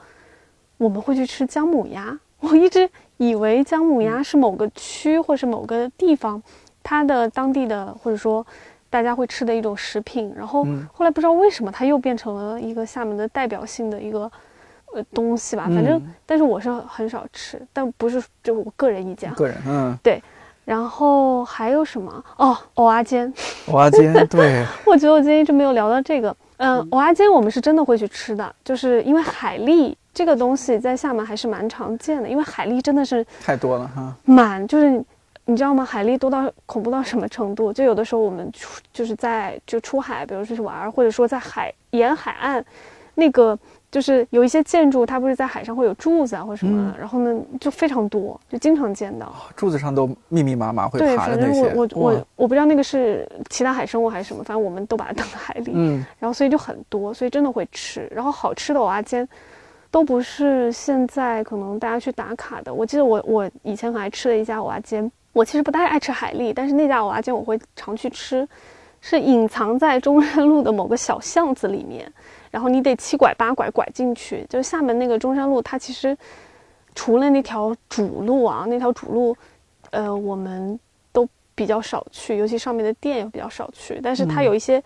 [0.77, 6.39] 我们会去吃姜母鸭，我一直以为姜母鸭是某个区或是某个地方
[6.83, 8.45] 它的当地的或者说
[8.91, 14.31] 大家会吃的一种食品，然后嗯后来不知道为什么它又变成了一个厦门的代表性的一个。
[14.93, 19.35] 呃，东西吧，反正，嗯但是我是很少吃，但不是就我个人意见啊。
[19.35, 20.21] 个人，嗯对，
[20.65, 22.23] 然后还有什么？
[22.37, 23.33] 哦，蚵仔煎，
[23.67, 26.35] 蚵仔煎，对， 我觉得我今天一直没有聊到这个。
[26.57, 34.15] 嗯，蚵仔煎我们是真的会去吃的，就是因为海蛎这个东西在厦门还是蛮常见的，因为海蛎真的是太多了哈。
[34.25, 35.03] 满，就是
[35.45, 35.83] 你知道吗？
[35.83, 37.73] 海蛎多到恐怖到什么程度？
[37.73, 42.63] 就有的时候我们出就是在就出海，比如出去玩儿，或者说在海沿海岸，
[43.15, 43.57] 那个
[43.93, 49.31] 就是有一些建筑，它不是在海上会有柱子啊或者什么的，然后呢就非常多，就经常见到。
[49.55, 51.61] 柱子上都密密麻麻会对，爬的那些。
[51.61, 58.09] 反正我我我我不知道那个是其他海生物还是什么，反正我们都把它当海里，嗯，然后所以就很多，所以真的会吃。
[58.11, 59.29] 然后好吃的蚵仔煎，
[59.91, 62.73] 都不是现在可能大家去打卡的。
[62.73, 68.47] 我记得我我以前很爱吃的一家蚵仔煎，我其实不太爱吃海蛎，但是那家蚵仔煎我会常去吃，
[69.01, 72.11] 是隐藏在中山路的某个小巷子里面，
[72.53, 74.45] 然后你得七拐八拐拐进去。
[74.47, 76.15] 就是厦门那个中山路，它其实
[76.93, 79.35] 除了那条主路啊，那条主路，
[79.89, 80.79] 呃，我们
[81.11, 83.99] 都比较少去，尤其上面的店也比较少去。
[84.03, 84.79] 但是它嗯有一些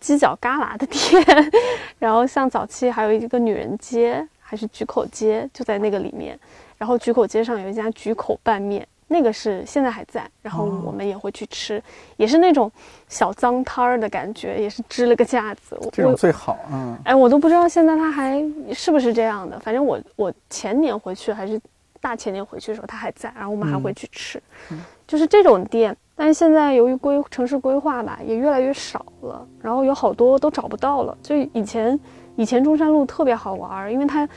[0.00, 1.52] 犄角旮旯的店，
[1.98, 6.38] 然后像早期还有一个女人街，还是菊口街，就在那个里面。
[6.78, 11.82] 然后菊口街上有一家菊口拌面，那个是现在还在，然后哦我们也会去吃，
[12.16, 12.70] 也是那种
[13.08, 15.76] 小脏摊儿的感觉，也是支了个架子。
[15.80, 18.40] 我这种最好，嗯，哎，我都不知道现在它还
[18.72, 19.58] 是不是这样的。
[19.58, 21.60] 反正我我前年回去还是
[22.00, 24.40] 大前年回去的时候，它还在，然后我们还会去吃，
[25.08, 25.96] 就是这种店。
[26.14, 31.18] 但是现在由于规城市规划吧，也越来越少了，然后有好多都找不到了。
[31.20, 31.98] 就以前
[32.36, 34.28] 以前中山路特别好玩儿，因为它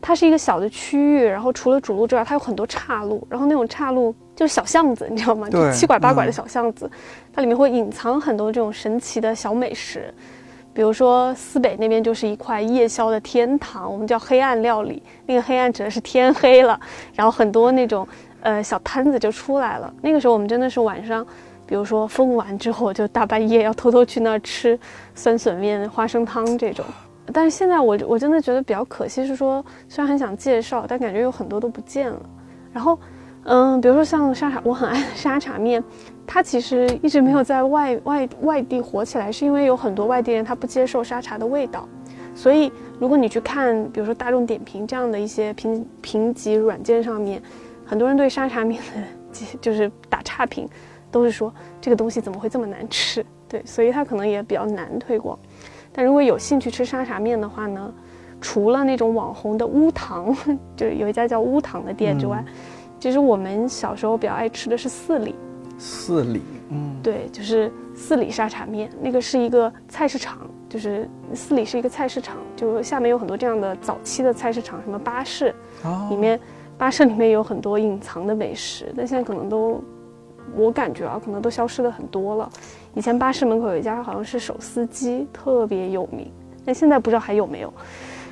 [0.00, 5.48] 它是一个小的区域，然后除了主路之外，它有很多岔路，然后那种岔路就是小巷子，你知道吗？
[5.48, 6.88] 就对七拐八拐的嗯小巷子，
[7.32, 10.12] 它里面会隐藏很多这种神奇的小美食。
[10.72, 16.78] 比如说思北那边就是一块夜宵的天堂，我们叫黑暗料理，那个黑暗指的是天黑了，
[17.14, 18.06] 然后很多那种
[18.42, 19.90] 呃小摊子就出来了。
[20.02, 21.26] 那个时候我们真的是晚上，
[21.66, 24.78] 比如说封完之后就大半夜要偷偷去那儿吃
[25.14, 26.84] 酸笋面、花生汤这种。
[27.32, 32.20] 但是现在我我真的觉得比较可惜，是说虽然很想介绍，但感觉有很多都不见了。
[32.72, 32.98] 然后，
[33.44, 35.82] 嗯，比如说像沙茶，我很爱沙茶面。
[36.28, 41.88] 它其实一直没有在外 外外地火起来，是因为有很多外地人他不接受沙茶的味道，
[42.34, 47.40] 所以如果你去看，比如说大众点评这样的一些评评级软件上面，
[47.84, 50.68] 很多人对沙茶面的就是打差评，
[51.12, 53.24] 都是说这个东西怎么会这么难吃？
[53.48, 55.38] 对，所以它可能也比较难推广。
[55.96, 57.90] 但如果有兴趣吃沙茶面的话呢，
[58.38, 60.36] 除了那种网红的乌糖，
[60.76, 62.44] 就是有一家叫乌糖的店之外，
[63.00, 65.34] 其实我们小时候比较爱吃的是四里。
[65.78, 70.38] 四里，嗯，对，就是四里沙茶面，那个是一个菜市场，
[70.68, 75.54] 就是四里是一个菜市场，就下面有很多这样的早期的菜市场，什么巴士，
[76.10, 76.38] 里面
[76.78, 79.82] 巴士里面有很多隐藏的美食，但现在可能都，
[80.54, 82.48] 我感觉啊，可能都消失的很多了。
[82.94, 86.30] 以前巴士门口有一家好像是手撕鸡，特别有名，
[86.64, 87.72] 但现在不知道还有没有。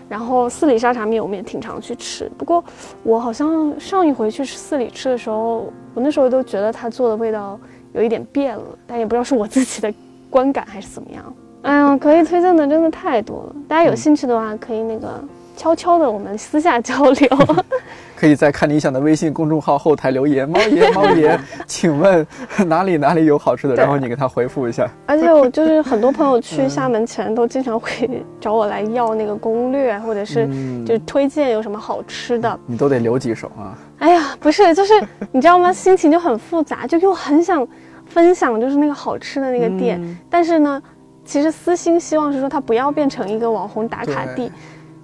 [0.08, 2.62] 然后四里沙茶面我们也挺常去吃，不过
[3.02, 7.58] 我好像上一回去四里吃的时候，我那时候都觉得他做的味道
[7.92, 9.92] 有一点变了，但也不知道是我自己的
[10.28, 11.34] 观感还是怎么样。
[11.62, 15.22] 哎呀，可以推荐的真的太多了，大家有兴趣的话可以那个。
[15.56, 17.28] 悄悄的，我们私下交流，
[18.16, 20.48] 可以在看理想的微信公众号后台留言。
[20.48, 22.26] 猫爷，猫爷， 请问
[22.66, 23.74] 哪里哪里有好吃的？
[23.74, 24.88] 然后你给他回复一下。
[25.06, 30.48] 而且我就是很多朋友去厦门前都经常会找我来要那个攻略，或者是
[30.84, 32.58] 就推荐有什么好吃的。
[32.66, 33.78] 你都得留几手啊？
[33.98, 34.92] 哎呀，不是，就是
[35.32, 35.72] 你知道吗？
[35.72, 37.66] 心情就很复杂，就又很想
[38.06, 40.82] 分享，就是那个好吃的那个店，但是呢，
[41.24, 44.50] 其实私心希望是说它不要变成一个网红打卡地。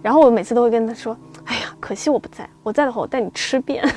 [0.02, 3.84] 然后我每次都会跟他说：“哎呀，可惜我不在，我在的话我带你吃遍。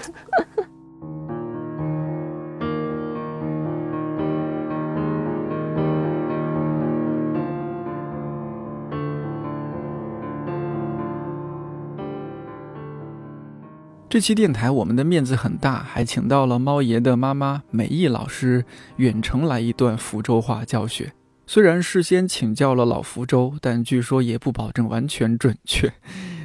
[14.09, 18.63] 这期电台我们的面子很大，还请到了猫爷的妈妈美意老师
[18.97, 21.13] 远程来一段福州话教学。
[21.53, 25.93] 虽然事先请教了老福州，但据说也不保证完全准确。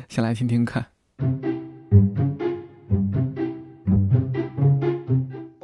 [0.06, 0.84] 先来听听看。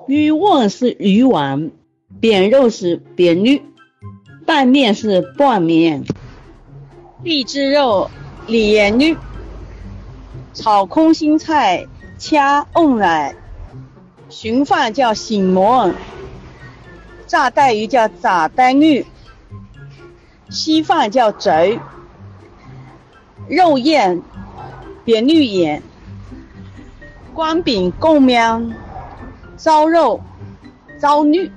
[0.09, 1.71] 鱼丸是鱼丸，
[2.21, 3.61] 扁肉是扁肉，
[4.47, 6.03] 拌面是拌面，
[7.23, 8.11] 荔枝肉
[8.47, 9.15] 里盐肉，
[10.55, 11.87] 炒空心菜
[12.17, 13.37] 掐瓮来，
[14.31, 15.93] 寻饭叫醒馍，
[17.27, 19.05] 炸带鱼叫炸带鱼。
[20.55, 21.81] 稀饭叫贼，
[23.49, 24.23] 肉燕、
[25.05, 25.83] 扁绿眼、
[27.35, 28.63] 光饼共喵、
[29.57, 30.23] 糟肉、
[30.97, 31.51] 糟绿。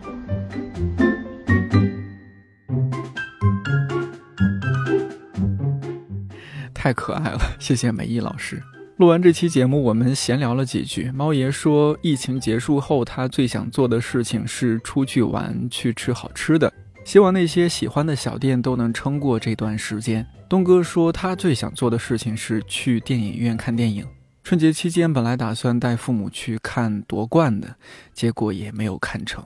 [6.74, 8.64] 太可爱了， 谢谢美意老师。
[8.96, 11.12] 录完这期节目，我们闲聊了几句。
[11.12, 16.74] 猫爷说，疫情结束后，他最想做的事情是出去玩，去吃好吃的。
[17.08, 20.28] 希望那些喜欢的小店都能撑过这段时间。
[20.50, 24.06] 东哥说，他最想做的事情是去电影院看电影。
[24.44, 27.78] 春节期间本来打算带父母去看夺冠的，
[28.14, 29.42] 结果也没有看成。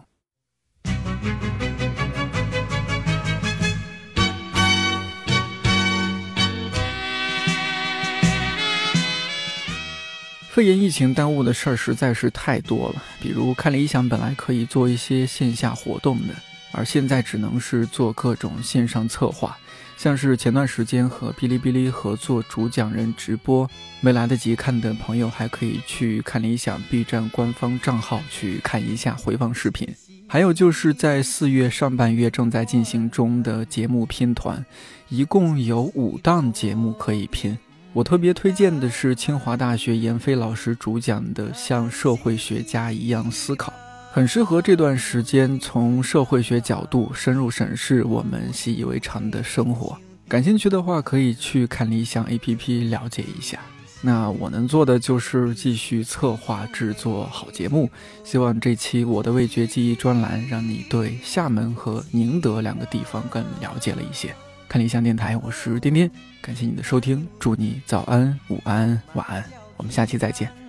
[10.50, 16.34] 肺炎疫情耽误的事儿实在是太多了，比如看理想本来可以做一些线下活动的。
[16.72, 19.58] 而现在只能是做各种线上策划，
[19.98, 23.70] 像是前段时间和哔哩哔哩合作主讲人直播，
[24.00, 29.88] 没来得及看的朋友还可以去看理想 B 站官方账号去看一下回放视频。
[30.28, 34.66] 还有就是在四月上半月正在进行中的节目拼团，
[35.10, 37.58] 一共有五档节目可以拼。
[37.92, 43.74] 我特别推荐的是清华大学闫飞老师主讲的《像社会学家一样思考》。
[44.14, 49.98] 很适合这段时间从社会学角度深入审视我们习以为常的生活。
[50.28, 53.58] 感兴趣的话，可以去看理想 APP 了解一下。
[54.02, 57.90] 那我能做的就是继续策划制作好节目。
[58.26, 64.36] 希望这期我的味觉记忆专栏让你对厦门和宁德两个地方更了解了一些。
[64.68, 69.42] 看理想电台，我是颠颠，感谢你的收听，祝你早安、午安、晚安，
[69.78, 70.61] 我们下期再见。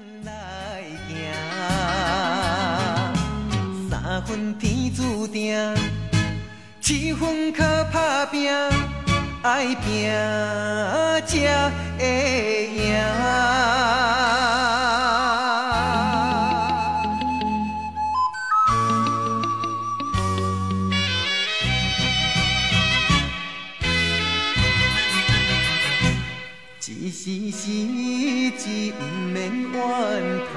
[4.32, 5.54] 分天注定，
[6.80, 7.62] 七分靠
[7.92, 8.50] 打拼，
[9.42, 10.10] 爱拼
[11.26, 12.96] 才会赢。
[26.80, 27.68] 一时时
[28.56, 29.04] 志不
[29.34, 29.72] 免怨
[30.48, 30.56] 叹，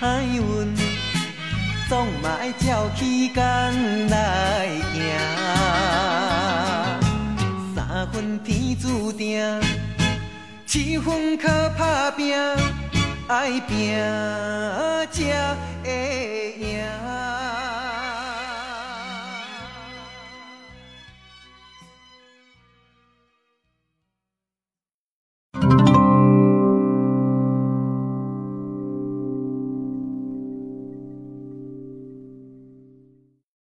[0.00, 0.40] 海运，
[1.86, 3.42] 总嘛爱照起工
[4.08, 5.02] 来行。
[7.76, 9.60] 三分天注定，
[10.64, 12.34] 七分靠打拼，
[13.28, 13.94] 爱拼
[15.12, 16.99] 才会赢。